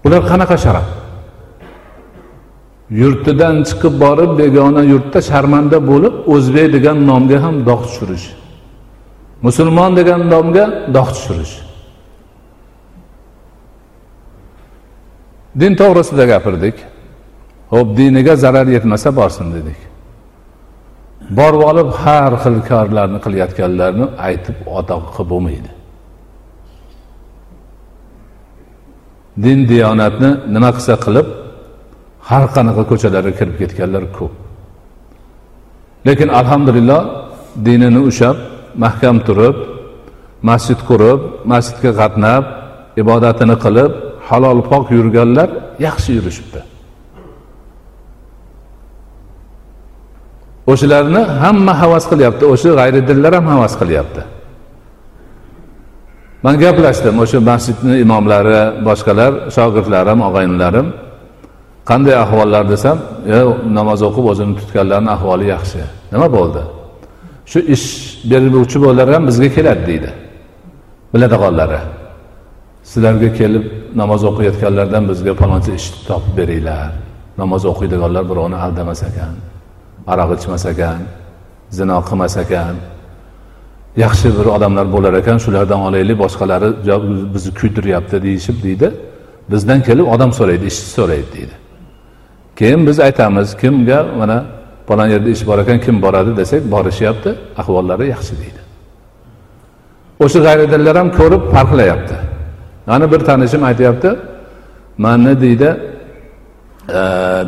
Bular 0.03 0.21
qanaqa 0.31 0.57
sharaf? 0.65 0.87
Yurtidan 3.01 3.55
chiqib 3.69 3.93
borib 4.03 4.31
begona 4.41 4.83
yurtda 4.93 5.19
sharmanda 5.29 5.77
bo'lib 5.91 6.15
o'zbek 6.33 6.67
degan 6.75 6.97
nomga 7.09 7.37
ham 7.45 7.55
dog' 7.69 7.83
tushirish. 7.87 8.27
Musulmon 9.45 9.91
degan 9.99 10.21
nomga 10.33 10.65
dog' 10.95 11.11
tushirish. 11.15 11.53
Din 15.59 15.73
to'g'risida 15.81 16.25
gapirdik. 16.33 16.75
Ho'p 17.73 17.87
diniga 17.97 18.33
zarar 18.43 18.67
yetmasa 18.75 19.09
borsin 19.19 19.47
dedik. 19.55 19.88
Borib 21.37 21.61
olib 21.71 21.89
har 22.03 22.31
xil 22.43 22.57
korlarni 22.69 23.19
qilayotganlarni 23.25 24.05
aytib 24.27 24.57
atoq 24.79 25.03
qilib 25.15 25.29
bo'lmaydi. 25.33 25.71
Din 29.43 29.59
diyonatni 29.71 30.29
nima 30.55 30.69
qilsa 30.75 30.95
qilib 31.05 31.27
har 32.29 32.43
qanaqa 32.55 32.83
ko'chalarga 32.91 33.33
kirib 33.39 33.55
ketganlar 33.61 34.03
ko'p. 34.17 34.33
Lekin 36.07 36.29
alhamdulillah 36.39 37.01
dinini 37.67 38.01
ushlab 38.09 38.37
mahkam 38.83 39.17
turib 39.27 39.55
masjid 40.49 40.79
qurib 40.89 41.19
masjidga 41.51 41.91
qatnab 42.01 42.43
ibodatini 43.01 43.55
qilib 43.65 43.91
halol 44.27 44.59
pok 44.69 44.85
yurganlar 44.97 45.49
yaxshi 45.85 46.09
yurishibdi. 46.17 46.59
O'shalarni 50.71 51.21
hamma 51.43 51.73
havas 51.81 52.05
qilyapti 52.11 52.43
o'sha 52.53 52.69
g'ayridinlar 52.79 53.31
ham 53.37 53.45
havas 53.53 53.73
qilyapti. 53.81 54.21
Man 56.45 56.55
gaplashdim 56.63 57.15
o'sha 57.23 57.39
masjidni 57.51 57.93
imomlari 58.05 58.59
boshqalar 58.87 59.31
shogirdlarim 59.55 60.19
og'aynilarim 60.27 60.87
qanday 61.89 62.15
ahvollar 62.23 62.63
desam 62.73 62.97
namoz 63.77 63.99
o'qib 64.07 64.25
o'zini 64.31 64.53
tutganlarni 64.59 65.09
ahvoli 65.17 65.45
yaxshi. 65.55 65.81
Nima 66.13 66.27
bo'ldi? 66.37 66.61
Shu 67.51 67.59
ish 67.75 67.85
beruvchi 68.31 68.77
bo'lar 68.85 69.07
ham 69.13 69.23
bizga 69.29 69.49
keladi 69.57 69.83
deydi 69.89 70.09
biladiganlari 71.13 71.81
sizlarga 72.89 73.29
kelib 73.39 73.65
namoz 74.01 74.21
o'qiyotganlardan 74.29 75.03
bizga 75.11 75.33
faloncha 75.41 75.71
ish 75.79 75.87
topib 76.07 76.33
beringlar. 76.39 76.89
Namoz 77.41 77.63
o'qiydiganlar 77.71 78.23
birovni 78.31 78.57
aldamas 78.65 79.01
ekan 79.09 79.33
aroq 80.13 80.29
ichmas 80.37 80.63
ekan 80.73 81.01
zino 81.77 81.97
qilmas 82.09 82.35
ekan 82.43 82.75
yaxshi 84.03 84.27
bir 84.37 84.47
odamlar 84.55 84.85
bo'lar 84.95 85.13
ekan 85.21 85.37
shulardan 85.45 85.81
olaylik 85.87 86.17
boshqalari 86.23 86.69
bizni 87.33 87.51
kuydiryapti 87.59 88.17
deyishib 88.25 88.57
deydi. 88.65 88.87
Bizdan 89.51 89.79
kelib 89.87 90.07
odam 90.13 90.31
so'raydi 90.39 90.65
ishchi 90.71 90.89
so'raydi 90.97 91.29
deydi. 91.35 91.55
Keyin 92.59 92.81
biz 92.87 92.97
aytamiz 93.07 93.49
kimga 93.61 93.99
mana 94.19 94.37
falon 94.87 95.07
yerda 95.13 95.29
ish 95.35 95.43
bor 95.49 95.57
ekan 95.63 95.79
kim 95.85 95.95
boradi 96.05 96.31
desak 96.41 96.61
borishyapti 96.73 97.29
ahvollari 97.61 98.05
yaxshi 98.15 98.33
deydi. 98.41 98.61
O'sha 100.23 100.39
g'ayridinlar 100.45 100.95
ham 101.01 101.09
ko'rib 101.19 101.43
farqlayapti. 101.53 102.17
Mana 102.89 103.05
bir 103.11 103.19
tanishim 103.29 103.61
aytyapti 103.69 104.09
manni 105.05 105.33
deydi 105.41 105.69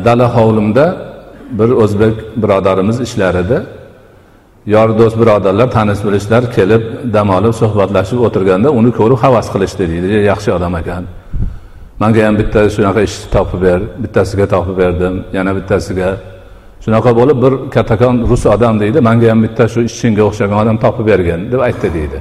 dala 0.06 0.26
hovlimda 0.36 1.11
bir 1.58 1.70
o'zbek 1.82 2.14
birodarimiz 2.42 2.98
ishlar 3.06 3.34
edi 3.42 3.58
yor 4.74 4.88
do'st 4.98 5.16
birodarlar 5.20 5.68
tanish 5.76 6.02
bilishlar 6.06 6.42
kelib 6.56 6.82
dam 7.14 7.28
olib 7.38 7.54
suhbatlashib 7.62 8.18
o'tirganda 8.26 8.68
uni 8.78 8.90
ko'rib 8.98 9.18
havas 9.24 9.46
qilishdi 9.54 9.84
deydi 9.92 10.06
yaxshi 10.32 10.50
odam 10.58 10.74
ekan 10.82 11.04
manga 12.02 12.26
ham 12.26 12.34
bitta 12.40 12.60
shunaqa 12.74 13.00
ish 13.08 13.16
topib 13.34 13.60
ber 13.66 13.80
bittasiga 14.02 14.46
topib 14.54 14.76
berdim 14.82 15.14
yana 15.36 15.52
bittasiga. 15.58 16.08
Shunaqa 16.84 17.10
bo'lib 17.18 17.38
bir 17.44 17.52
kattakon 17.74 18.14
rus 18.30 18.44
odam 18.54 18.74
deydi 18.82 18.98
manga 19.08 19.26
ham 19.32 19.40
bitta 19.46 19.64
shu 19.72 19.80
ishchingga 19.88 20.22
o'xshagan 20.28 20.58
odam 20.62 20.76
topib 20.84 21.04
bergin 21.10 21.40
deb 21.52 21.60
aytdi 21.68 21.88
deydi 21.96 22.18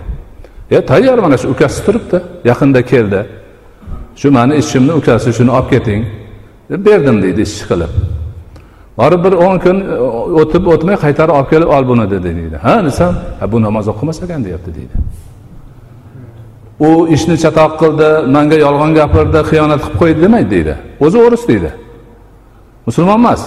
e 0.75 0.77
tayyor 0.89 1.17
mana 1.25 1.37
shu 1.41 1.47
ukasi 1.53 1.79
turibdi 1.85 2.17
yaqinda 2.49 2.81
keldi. 2.91 3.21
Shu 4.19 4.27
mani 4.37 4.53
ishimni 4.63 4.93
ukasi 4.99 5.29
shuni 5.37 5.51
olib 5.57 5.69
keting. 5.73 6.01
Deb 6.71 6.81
berdim 6.87 7.17
deydi 7.23 7.41
ishchi 7.47 7.65
qilib. 7.71 7.91
Borib 9.01 9.23
bir 9.25 9.33
o'n 9.45 9.57
kun 9.65 9.77
e, 9.81 9.95
o'tib 10.41 10.67
o'tmay 10.73 10.97
qaytarib 11.03 11.33
olib 11.37 11.49
kelib 11.53 11.69
ol 11.75 11.83
buni 11.91 12.05
dedi 12.13 12.29
deydi. 12.39 12.57
Ha 12.65 12.75
desam 12.87 13.13
bu 13.51 13.57
namoz 13.65 13.85
o'qimas 13.93 14.17
ekan 14.25 14.41
deyapti 14.45 14.71
deydi. 14.77 14.95
U 16.87 16.89
ishni 17.15 17.35
chatoq 17.43 17.71
qildi 17.81 18.09
manga 18.35 18.57
yolg'on 18.65 18.91
gapirdi 18.99 19.39
xiyonat 19.49 19.81
qilib 19.83 19.97
qo'ydi 20.01 20.19
demaydi 20.25 20.49
deydi. 20.55 20.73
O'zi 21.05 21.17
o'ris 21.25 21.43
deydi. 21.51 21.71
Musulmon 22.87 23.19
emas. 23.23 23.41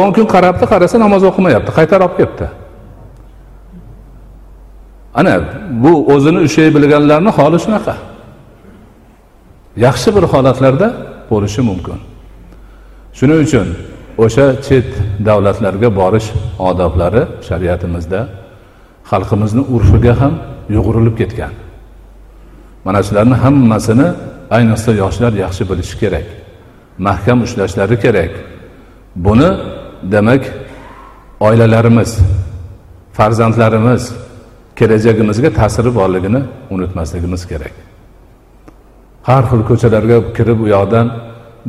O'n 0.00 0.10
kun 0.16 0.26
qarabdi 0.34 0.64
qarasa 0.72 0.96
namoz 1.04 1.22
o'qimayapti 1.30 1.70
qaytarib 1.78 2.04
olib 2.06 2.16
kelibdi. 2.20 2.46
Ana 5.20 5.34
bu 5.84 5.92
o'zini 6.14 6.40
ushlay 6.46 6.68
bilganlarni 6.76 7.30
holi 7.38 7.58
shunaqa. 7.64 7.94
Yaxshi 9.86 10.08
bir 10.16 10.24
holatlarda 10.32 10.88
bo'lishi 11.30 11.62
mumkin. 11.70 11.98
Shuning 13.18 13.40
uchun 13.46 13.68
o'sha 14.24 14.46
chet 14.66 14.88
davlatlarga 15.28 15.88
borish 16.00 16.28
odoblari 16.68 17.22
shariatimizda 17.48 18.20
xalqimizni 19.10 19.62
urfiga 19.74 20.14
ham 20.20 20.34
yug'urilib 20.76 21.14
ketgan. 21.20 21.54
Mana 22.86 23.00
shularni 23.06 23.36
hammasini 23.44 24.08
ayniqsa 24.56 24.90
yoshlar 25.02 25.32
yaxshi 25.44 25.62
bilishi 25.70 25.96
kerak 26.02 26.26
mahkam 27.06 27.38
ushlashlari 27.46 27.96
kerak. 28.04 28.32
Buni 29.16 29.50
demak 30.14 30.42
oilalarimiz 31.40 32.10
farzandlarimiz 33.12 34.02
kelajagimizga 34.76 35.50
ta'siri 35.58 35.90
borligini 35.94 36.40
unutmasligimiz 36.74 37.42
kerak. 37.50 37.74
Har 39.28 39.42
xil 39.50 39.62
ko'chalarga 39.70 40.16
kirib 40.36 40.58
u 40.64 40.66
yoqdan 40.76 41.06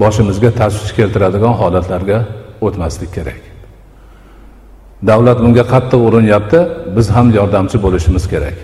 boshimizga 0.01 0.49
tashvish 0.60 0.93
keltiradigan 0.97 1.53
holatlarga 1.62 2.19
o'tmaslik 2.65 3.12
kerak. 3.17 3.41
Davlat 5.10 5.38
bunga 5.43 5.63
qattiq 5.73 6.01
urinyapti 6.08 6.60
biz 6.95 7.08
ham 7.15 7.27
yordamchi 7.38 7.77
bo'lishimiz 7.86 8.25
kerak. 8.34 8.58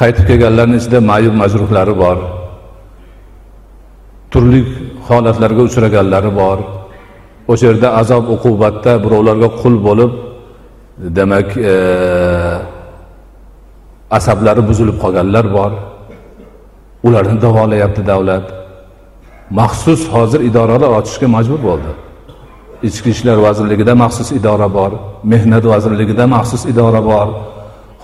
Qaytib 0.00 0.24
kelganlarni 0.30 0.76
ichida 0.80 0.98
mayib 1.10 1.34
majruhlari 1.42 1.94
bor. 2.02 2.18
Turli 4.32 4.60
holatlarga 5.08 5.62
uchraganlari 5.68 6.32
bor. 6.40 6.58
O'sha 7.52 7.64
yerda 7.70 7.88
azob 8.00 8.24
uqubatda 8.34 8.92
birovlarga 9.04 9.48
qul 9.60 9.74
bo'lib 9.86 10.12
demak 11.18 11.48
e, 11.72 11.74
asablari 14.18 14.62
buzilib 14.68 14.96
qolganlar 15.02 15.44
bor. 15.56 15.72
Ularni 17.06 17.36
davolayapti 17.44 18.02
davlat. 18.12 18.46
Maxsus 19.50 20.08
hozir 20.14 20.40
idoralar 20.40 20.90
ochishga 20.98 21.26
majbur 21.36 21.60
bo'ldi. 21.68 21.90
Ichki 22.88 23.10
ishlar 23.14 23.36
vazirligida 23.46 23.94
maxsus 24.02 24.28
idora 24.38 24.68
bor 24.78 24.92
mehnat 25.32 25.64
vazirligida 25.72 26.24
maxsus 26.26 26.62
idora 26.72 27.00
bor. 27.10 27.28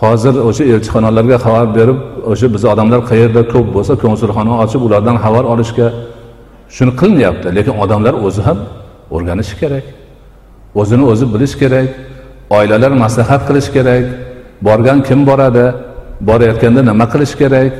Hozir 0.03 0.35
o'sha 0.49 0.65
elchixonalarga 0.73 1.37
xabar 1.45 1.67
berib 1.79 1.99
o'sha 2.31 2.47
biz 2.55 2.63
odamlar 2.73 3.01
qayerda 3.11 3.43
ko'p 3.53 3.67
bo'lsa 3.77 3.95
konsulxona 4.05 4.53
ochib 4.65 4.81
ulardan 4.87 5.17
xabar 5.25 5.45
olishga 5.53 5.87
shuni 6.77 6.93
qilinyapti. 7.01 7.49
Lekin 7.57 7.75
odamlar 7.83 8.15
o'zi 8.27 8.43
ham 8.49 8.59
o'rganishi 9.15 9.55
kerak. 9.63 9.85
O'zini 10.81 11.05
o'zi 11.13 11.27
bilish 11.35 11.55
kerak. 11.63 11.89
Oilalar 12.57 12.93
maslahat 13.05 13.43
qilish 13.49 13.69
kerak. 13.77 14.05
Borgan 14.67 14.99
kim 15.09 15.21
boradi? 15.29 15.67
Borayotganda 16.29 16.81
nima 16.91 17.07
qilish 17.13 17.35
kerak? 17.43 17.73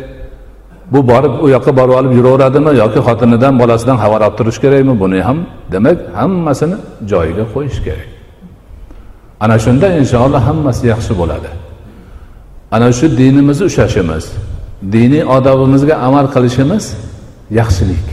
Bu 0.93 1.01
borib 1.11 1.35
u 1.45 1.47
yoqqa 1.55 1.73
borib 1.79 1.95
olib 2.01 2.13
yuraveradimi 2.19 2.73
yoki 2.83 3.01
xotinidan 3.07 3.55
bolasidan 3.61 3.97
xabar 4.03 4.21
olib 4.27 4.37
turish 4.39 4.59
kerakmi? 4.65 4.95
Buni 5.03 5.21
ham 5.29 5.39
demak 5.73 5.99
hammasini 6.19 6.77
joyiga 7.11 7.45
qo'yish 7.55 7.79
kerak. 7.87 8.09
Ana 9.45 9.57
shunda 9.65 9.87
inshaalloh 10.01 10.43
hammasi 10.49 10.85
yaxshi 10.93 11.13
bo'ladi. 11.21 11.51
Ana 12.75 12.89
shu 12.99 13.07
dinimizni 13.21 13.65
ushlashimiz 13.71 14.25
diniy 14.95 15.25
odobimizga 15.37 15.95
amal 16.07 16.27
qilishimiz 16.35 16.85
yaxshilik 17.61 18.07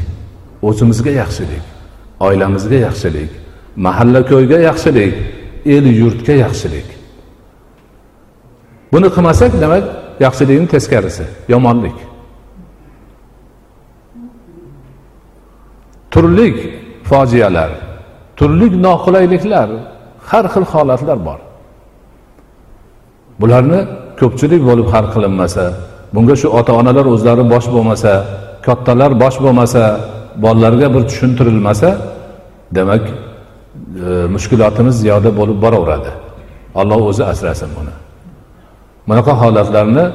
o'zimizga 0.68 1.12
yaxshilik 1.22 1.64
oilamizga 2.28 2.78
yaxshilik 2.88 3.32
mahalla 3.86 4.22
ko'yga 4.32 4.58
yaxshilik 4.70 5.14
el 5.76 5.86
yurtga 6.02 6.36
yaxshilik. 6.46 6.88
Buni 8.94 9.08
qilmasak 9.16 9.52
demak 9.64 9.84
yaxshilikni 10.26 10.68
teskarisi 10.76 11.26
yomonlik. 11.54 12.09
Turli 16.14 16.48
fojialar 17.10 17.72
turli 18.40 18.68
noqulayliklar 18.88 19.70
har 20.30 20.46
xil 20.54 20.66
holatlar 20.74 21.18
bor. 21.28 21.40
Bularni 23.42 23.80
ko'pchilik 24.20 24.62
bo'lib 24.70 24.88
hal 24.94 25.06
qilinmasa 25.14 25.64
bunga 26.14 26.36
shu 26.42 26.48
ota 26.60 26.72
onalar 26.80 27.06
o'zlari 27.14 27.44
bosh 27.54 27.68
bo'lmasa 27.76 28.12
kattalar 28.66 29.12
bosh 29.24 29.38
bo'lmasa 29.44 29.84
bolalarga 30.44 30.88
bir 30.94 31.02
tushuntirilmasa 31.10 31.90
demak 32.78 33.04
e, 33.10 33.12
mushkulotimiz 34.36 34.96
ziyoda 35.04 35.30
bo'lib 35.40 35.58
boraveradi. 35.66 36.12
Alloh 36.82 37.02
o'zi 37.12 37.24
asrasin 37.32 37.70
buni. 37.78 37.94
Bunaqa 39.08 39.34
holatlarni 39.42 40.06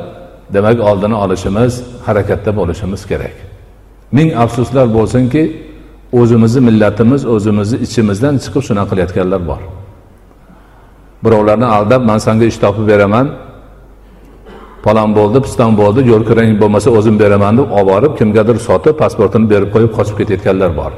demak 0.57 0.79
oldini 0.89 1.17
olishimiz 1.25 1.73
harakatda 2.07 2.51
bo'lishimiz 2.59 3.03
kerak. 3.11 3.37
Ming 4.17 4.29
afsuslar 4.45 4.87
bo'lsinki 4.97 5.43
o'zimizni 6.21 6.61
millatimiz 6.69 7.23
o'zimizni 7.35 7.77
ichimizdan 7.87 8.35
chiqib 8.45 8.63
shunaqa 8.69 8.91
qilayotganlar 8.91 9.43
bor. 9.51 9.63
Birovlarni 11.25 11.67
aldab 11.77 12.03
man 12.11 12.19
sanga 12.27 12.45
ish 12.53 12.59
topib 12.65 12.87
beraman 12.93 13.27
palon 14.85 15.11
bo'ldi 15.19 15.39
piston 15.47 15.73
bo'ldi 15.81 16.01
yo'l 16.11 16.23
kirang 16.29 16.51
bo'lmasa 16.63 16.89
o'zim 16.99 17.17
beraman 17.23 17.53
deb 17.59 17.69
olib 17.79 17.89
borib 17.93 18.13
kimgadir 18.19 18.57
sotib 18.69 18.95
pasportini 19.03 19.47
berib 19.53 19.71
qo'yib 19.75 19.93
qochib 19.97 20.17
ketayotganlar 20.21 20.71
bor. 20.81 20.93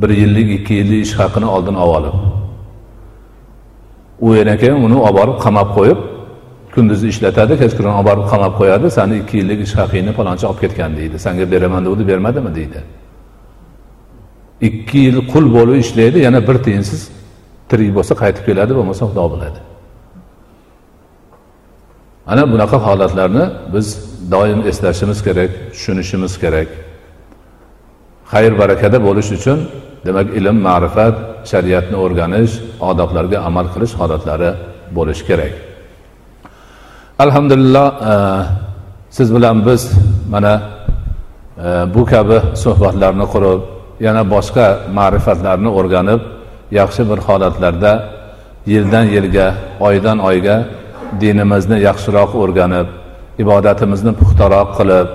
Bir 0.00 0.10
yillik 0.20 0.48
ikki 0.58 0.72
yillik 0.80 1.00
ish 1.06 1.14
haqini 1.20 1.48
oldin 1.54 1.76
olib 1.84 1.96
olib. 1.98 2.16
U 4.26 4.28
yana 4.38 4.54
keyin 4.60 4.78
uni 4.86 4.98
olib 5.06 5.16
borib 5.20 5.36
qamab 5.44 5.68
qo'yib 5.78 5.98
kunduzi 6.74 7.06
ishlatadi 7.12 7.54
kechqurun 7.62 7.92
olib 7.98 8.08
borib 8.10 8.24
qamab 8.32 8.52
qo'yadi 8.60 8.86
sani 8.98 9.14
ikki 9.22 9.34
yillik 9.40 9.60
ish 9.66 9.74
haqingni 9.80 10.12
palonchi 10.18 10.44
olib 10.50 10.60
ketgan 10.64 10.90
deydi. 10.98 11.16
Sanga 11.26 11.44
beraman 11.52 11.80
degandi 11.84 12.04
bermadimi? 12.10 12.50
deydi. 12.58 12.80
Ikki 14.60 14.98
yil 14.98 15.18
qul 15.32 15.44
bo'lib 15.56 15.76
ishlaydi 15.84 16.18
yana 16.26 16.40
bir 16.48 16.56
tiyinsiz 16.66 17.00
tirik 17.70 17.90
bo'lsa 17.96 18.12
qaytib 18.22 18.44
keladi 18.48 18.72
bo'lmasa 18.78 19.02
xudo 19.10 19.24
biladi. 19.34 19.60
Ana 22.32 22.42
bunaqa 22.52 22.78
holatlarni 22.86 23.44
biz 23.74 23.86
doim 24.34 24.60
eslashimiz 24.70 25.18
kerak 25.26 25.50
tushunishimiz 25.72 26.32
kerak. 26.42 26.68
Xayr 28.32 28.52
barakada 28.60 28.98
bo'lish 29.06 29.30
uchun 29.38 29.58
demak 30.06 30.26
ilm 30.38 30.56
ma'rifat 30.68 31.16
shariatni 31.50 31.96
o'rganish 32.04 32.52
odoblarga 32.90 33.38
amal 33.48 33.66
qilish 33.74 33.94
holatlari 34.00 34.50
bo'lishi 34.96 35.24
kerak. 35.30 35.52
Alhamdulillah 37.24 37.86
e, 38.10 38.14
siz 39.16 39.28
bilan 39.36 39.56
biz 39.66 39.82
mana 40.30 40.54
e, 41.64 41.68
bu 41.94 42.02
kabi 42.12 42.38
suhbatlarni 42.64 43.26
qurib 43.34 43.60
yana 44.06 44.22
boshqa 44.34 44.66
ma'rifatlarni 44.98 45.70
o'rganib 45.78 46.20
yaxshi 46.80 47.02
bir 47.10 47.18
holatlarda 47.28 47.92
yildan 48.72 49.06
yilga 49.16 49.46
oydan 49.88 50.18
oyga 50.18 50.56
dinimizni 51.20 51.78
yaxshiroq 51.88 52.30
o'rganib 52.42 52.88
ibodatimizni 53.42 54.12
puxtaroq 54.20 54.68
qilib 54.78 55.08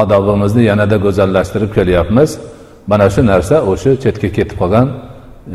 odobimizni 0.00 0.62
yanada 0.70 0.96
go'zallashtirib 0.96 1.70
kelyapmiz. 1.78 2.30
Mana 2.86 3.06
shu 3.14 3.20
narsa 3.32 3.56
o'sha 3.70 3.90
chetga 4.04 4.28
ketib 4.36 4.56
qolgan 4.62 4.86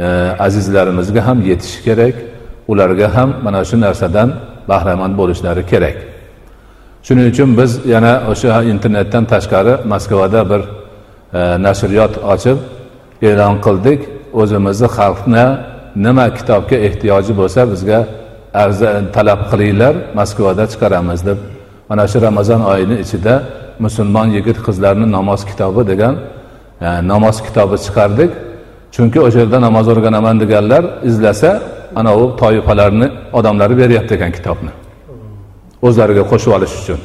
e, 0.06 0.08
azizlarimizga 0.46 1.22
ham 1.28 1.38
yetishi 1.50 1.80
kerak 1.88 2.16
ularga 2.72 3.08
ham 3.16 3.30
mana 3.46 3.62
shu 3.70 3.76
narsadan 3.86 4.30
bahramand 4.70 5.14
bo'lishlari 5.22 5.64
kerak. 5.72 5.98
Shuning 7.06 7.28
uchun 7.34 7.50
biz 7.60 7.72
yana 7.94 8.14
o'sha 8.32 8.64
internetdan 8.74 9.24
tashqari 9.34 9.74
moskvada 9.92 10.42
bir 10.52 10.62
nashriyot 11.66 12.14
ochib 12.34 12.58
e'lon 13.30 13.56
qildik. 13.66 14.02
O'zimizni 14.42 14.88
xalqni 14.98 15.46
nima 16.06 16.26
kitobga 16.38 16.78
ehtiyoji 16.88 17.34
bo'lsa 17.40 17.62
bizga 17.72 18.00
arza 18.64 18.90
talab 19.16 19.42
qilinglar 19.52 19.96
moskvada 20.20 20.64
chiqaramiz 20.72 21.22
deb. 21.30 21.40
Mana 21.90 22.04
shu 22.12 22.18
ramazon 22.28 22.62
oyini 22.72 22.96
ichida 23.04 23.34
musulmon 23.86 24.28
yigit 24.38 24.58
qizlarni 24.66 25.08
namoz 25.18 25.42
kitobi 25.50 25.82
degan 25.92 26.16
e, 26.82 26.88
namoz 27.12 27.38
kitobi 27.46 27.78
chiqardik. 27.86 28.32
Chunki 28.96 29.20
o'sha 29.26 29.40
yerda 29.44 29.60
namoz 29.68 29.86
o'rganaman 29.94 30.36
deganlar 30.44 30.84
izlasa 31.10 31.50
anavi 32.00 32.26
toifalarni 32.42 33.08
odamlari 33.34 33.76
beryapti 33.82 34.14
ekan 34.18 34.32
kitobni. 34.38 34.72
O'zlariga 35.88 36.24
qo'shib 36.32 36.52
olish 36.58 36.74
uchun. 36.82 37.00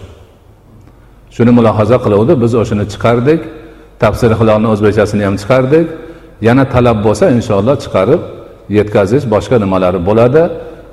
Shuni 1.34 1.50
mulohaza 1.58 1.96
qiluvdi 2.04 2.32
biz 2.42 2.52
o'shani 2.62 2.84
chiqardik. 2.92 3.40
Tafsir 4.02 4.30
hilolni 4.40 4.68
o'zbekchasini 4.74 5.22
ham 5.28 5.36
chiqardik. 5.42 5.86
Yana 6.48 6.64
talab 6.74 6.98
bo'lsa 7.06 7.24
inshaalloh 7.36 7.76
chiqarib 7.84 8.20
yetkazish 8.78 9.24
boshqa 9.34 9.56
nimalari 9.64 10.00
bo'ladi. 10.08 10.42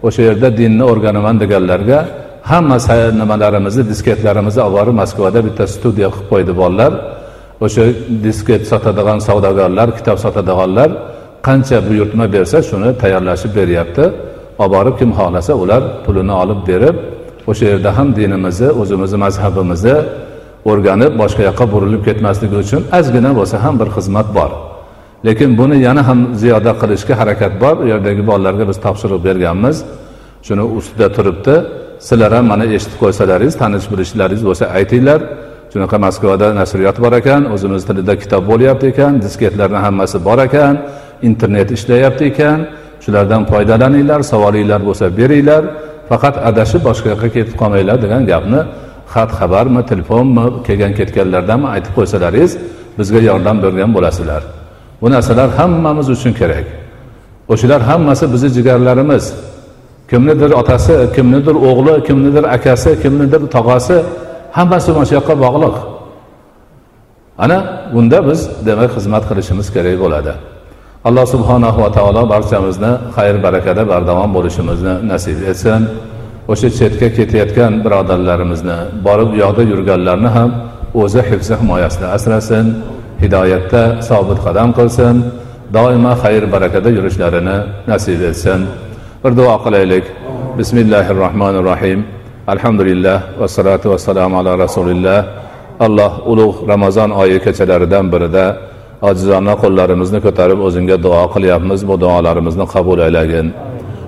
O'sha 0.08 0.22
yerda 0.30 0.48
dinni 0.60 0.84
o'rganaman 0.92 1.36
deganlarga 1.44 2.00
hamma 2.52 2.78
nimalarimizni 3.22 3.84
disketlarimizni 3.92 4.62
olib 4.68 4.76
borib 4.78 4.96
moskvada 5.02 5.40
bitta 5.48 5.64
studiya 5.76 6.10
qilib 6.14 6.28
qo'ydi 6.32 6.54
bolalar. 6.62 6.92
O'sha 7.66 7.84
disket 8.26 8.64
sotadigan 8.72 9.20
savdogarlar 9.28 9.88
kitob 9.98 10.18
sotadiganlar 10.26 10.90
qancha 11.48 11.78
buyurtma 11.90 12.26
bersa 12.36 12.58
shuni 12.70 12.90
tayyorlashib 13.02 13.52
beryapti. 13.60 14.06
Olib 14.62 14.72
borib 14.76 14.96
kim 15.00 15.10
xohlasa 15.20 15.54
ular 15.64 15.82
pulini 16.06 16.36
olib 16.44 16.62
berib 16.70 16.96
o'sha 17.50 17.66
yerda 17.72 17.90
ham 17.98 18.08
dinimizni 18.20 18.70
o'zimizni 18.82 19.18
mazhabimizni 19.26 19.96
o'rganib 20.70 21.14
boshqa 21.22 21.44
yoqqa 21.50 21.66
burilib 21.74 22.02
ketmasligi 22.08 22.56
uchun 22.64 22.82
ozgina 22.98 23.32
bo'lsa 23.40 23.56
ham 23.64 23.76
bir 23.82 23.90
xizmat 23.96 24.28
bor. 24.38 24.52
Lekin 25.28 25.50
buni 25.60 25.78
yana 25.88 26.02
ham 26.08 26.20
ziyoda 26.42 26.72
qilishga 26.82 27.14
harakat 27.22 27.54
bor. 27.64 27.76
U 27.84 27.86
yerdagi 27.94 28.24
bolalarga 28.30 28.66
biz 28.70 28.78
topshiriq 28.86 29.20
berganmiz. 29.28 29.78
Shuni 30.48 30.64
ustida 30.78 31.08
turibdi. 31.16 31.56
Sizlar 32.08 32.32
ham 32.38 32.46
mana 32.52 32.66
eshitib 32.78 32.98
qo'ysalaringiz 33.04 33.56
tanish 33.62 33.88
bilishlaringiz 33.92 34.44
bo'lsa 34.50 34.66
aytinglar. 34.78 35.20
Shunaqa 35.72 35.98
moskvada 36.06 36.48
nashriyot 36.62 36.98
bor 37.04 37.14
ekan 37.22 37.42
o'zimiz 37.54 37.84
tilida 37.90 38.14
kitob 38.22 38.44
bo'lyapti 38.52 38.86
ekan 38.94 39.14
disketlarni 39.26 39.80
hammasi 39.86 40.18
bor 40.28 40.40
ekan 40.48 40.74
internet 41.30 41.70
ishlayapti 41.78 42.24
ekan. 42.32 42.58
Shulardan 43.04 43.42
foydalaninglar 43.52 44.20
savolinglar 44.32 44.82
bo'lsa 44.88 45.06
beringlar. 45.20 45.64
Faqat 46.10 46.36
adashib 46.50 46.82
boshqa 46.90 47.08
yoqqa 47.14 47.30
ketib 47.36 47.56
qolmanglar 47.62 47.98
degan 48.06 48.24
gapni 48.32 48.60
xat 49.14 49.30
xabarmi 49.40 49.82
telefonmi 49.92 50.46
kelgan 50.68 50.94
ketganlardanmi 51.00 51.68
aytib 51.76 51.92
qo'ysalaringiz 51.98 52.52
bizga 52.98 53.20
yordam 53.30 53.58
bergan 53.64 53.92
bo'lasizlar. 53.96 54.44
Bu 55.02 55.08
narsalar 55.14 55.50
hammamiz 55.60 56.08
uchun 56.16 56.34
kerak. 56.40 56.66
O'shalar 57.54 57.82
hammasi 57.90 58.34
bizni 58.34 58.50
jigarlarimiz. 58.58 59.26
Kimnidir 60.10 60.52
otasi 60.62 60.96
kimnidir 61.16 61.56
o'g'li 61.70 61.94
kimnidir 62.08 62.44
akasi 62.56 62.92
kimnidir 63.04 63.42
tog'asi 63.56 63.98
hammasi 64.58 64.90
mana 64.96 65.06
shu 65.10 65.14
yoqqa 65.20 65.34
bog'liq. 65.46 65.76
Ana 67.44 67.58
bunda 67.94 68.20
biz 68.28 68.40
demak 68.68 68.92
xizmat 68.96 69.24
qilishimiz 69.30 69.68
kerak 69.76 69.98
bo'ladi. 70.04 70.34
Alloh 71.08 71.26
subhanahu 71.34 71.78
va 71.84 71.90
taolo 71.98 72.24
barchamizni 72.34 72.92
xayr 73.16 73.36
barakada 73.46 73.84
bardavom 73.92 74.30
bo'lishimizni 74.38 74.94
nasib 75.12 75.38
etsin. 75.52 75.82
O'sha 76.52 76.70
chetga 76.80 77.08
ketayotgan 77.18 77.74
birodarlarimizni 77.86 78.78
borib 79.08 79.30
u 79.34 79.38
yoqda 79.44 79.64
yurganlarni 79.72 80.30
ham 80.38 80.50
o'zi 81.02 81.22
hifzi 81.30 81.54
himoyasida 81.62 82.08
asrasin 82.18 82.66
hidoyatda 83.24 83.82
sobit 84.10 84.40
qadam 84.46 84.70
qilsin 84.78 85.16
doimo 85.76 86.14
xayr 86.24 86.44
barakada 86.54 86.90
yurishlarini 86.98 87.58
nasib 87.92 88.22
etsin. 88.30 88.60
Bir 89.24 89.32
duo 89.40 89.56
qilaylik. 89.66 90.06
Bismillahi 90.60 91.12
rohmanir 91.24 91.64
rohim 91.72 92.00
alhamdulillah 92.54 93.18
vassalatu 93.42 93.86
vassalamu 93.94 94.36
ala 94.42 94.52
rasulilloh 94.66 95.22
alloh 95.86 96.12
ulug' 96.32 96.58
ramazon 96.72 97.10
oyi 97.22 97.38
kechalaridan 97.46 98.06
birida 98.14 98.46
ojizona 99.10 99.54
qo'llarimizni 99.64 100.20
ko'tarib 100.26 100.60
o'zingga 100.68 100.98
duo 101.06 101.24
qilyapmiz. 101.36 101.80
Bu 101.90 101.96
duolarimizni 102.04 102.66
qabul 102.74 103.00
aylagin. 103.08 103.48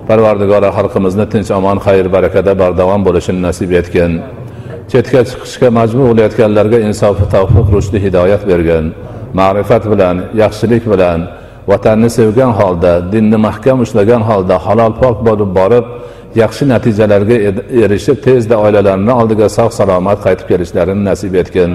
Parvardigora 0.08 0.70
xalqimizni 0.76 1.26
tinch 1.32 1.50
omon 1.58 1.78
xayr 1.86 2.06
barakada 2.16 2.52
bardavom 2.62 3.00
bo'lishini 3.06 3.40
nasib 3.46 3.70
etgin. 3.80 4.12
Chetga 4.92 5.20
chiqishga 5.28 5.68
majbur 5.78 6.04
bo'layotganlarga 6.10 6.78
insofi 6.88 7.24
tavfiq 7.34 7.66
rushdi 7.76 7.98
hidoyat 8.04 8.42
bergin. 8.50 8.84
Ma'rifat 9.38 9.84
bilan 9.92 10.16
yaxshilik 10.42 10.84
bilan 10.92 11.20
vatanni 11.70 12.10
sevgan 12.18 12.52
holda 12.60 12.92
dinni 13.12 13.38
mahkam 13.46 13.78
ushlagan 13.84 14.22
holda 14.28 14.56
halol 14.66 14.92
pok 15.02 15.16
bo'lib 15.26 15.50
borib 15.58 15.86
yaxshi 16.42 16.64
natijalarga 16.72 17.36
erishib 17.84 18.18
tezda 18.26 18.56
oilalarini 18.64 19.12
oldiga 19.20 19.48
sog' 19.58 19.72
salomat 19.80 20.18
qaytib 20.26 20.46
kelishlarini 20.50 21.02
nasib 21.10 21.34
etgin. 21.42 21.70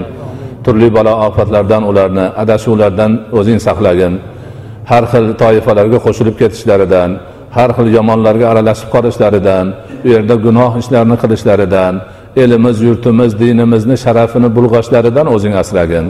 Turli 0.64 0.88
balo 0.96 1.14
ofatlardan 1.28 1.82
ularni 1.90 2.26
adashuvlardan 2.42 3.12
o'zing 3.38 3.58
saqlagin. 3.66 4.12
Har 4.90 5.04
xil 5.12 5.26
toifalarga 5.42 5.98
qo'shilib 6.06 6.36
ketishlaridan 6.42 7.10
har 7.57 7.69
xil 7.77 7.87
yomonlarga 7.97 8.45
aralashib 8.51 8.89
qolishlaridan 8.95 9.65
u 10.05 10.07
yerda 10.13 10.35
gunoh 10.45 10.71
ishlarni 10.81 11.15
qilishlaridan 11.23 11.93
elimiz 12.43 12.77
yurtimiz 12.87 13.31
dinimizni 13.41 13.95
sharafini 14.03 14.49
bulg'ashlaridan 14.57 15.27
o'zing 15.35 15.53
asragin 15.61 16.05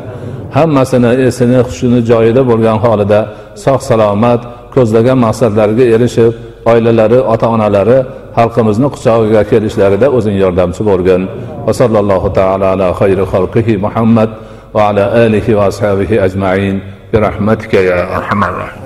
hammasini 0.57 1.11
esini 1.27 1.59
hushini 1.67 1.99
joyida 2.11 2.41
bo'lgan 2.49 2.77
holida 2.85 3.19
sog' 3.65 3.83
salomat 3.89 4.41
ko'zlagan 4.75 5.17
maqsadlariga 5.25 5.85
erishib 5.95 6.33
oilalari 6.71 7.19
ota 7.33 7.47
onalari 7.55 7.99
xalqimizni 8.37 8.87
quchog'iga 8.95 9.41
kelishlarida 9.51 10.07
o'zing 10.17 10.35
yordamchi 10.43 10.81
bo'lgin 10.89 11.21
va 11.65 11.73
sallallohu 11.79 12.29
taala 12.39 12.65
ala 12.73 12.87
xayri 12.99 13.23
xalqihi 13.33 13.73
muhammad 13.85 14.29
va 14.75 14.81
ala 14.89 15.03
alihi 15.23 15.51
va 15.57 15.63
ashabihi 15.71 16.15
ajmain 16.27 16.75
برحمتك 17.13 17.73
يا 17.73 18.17
ارحم 18.17 18.43
الراحمين 18.43 18.82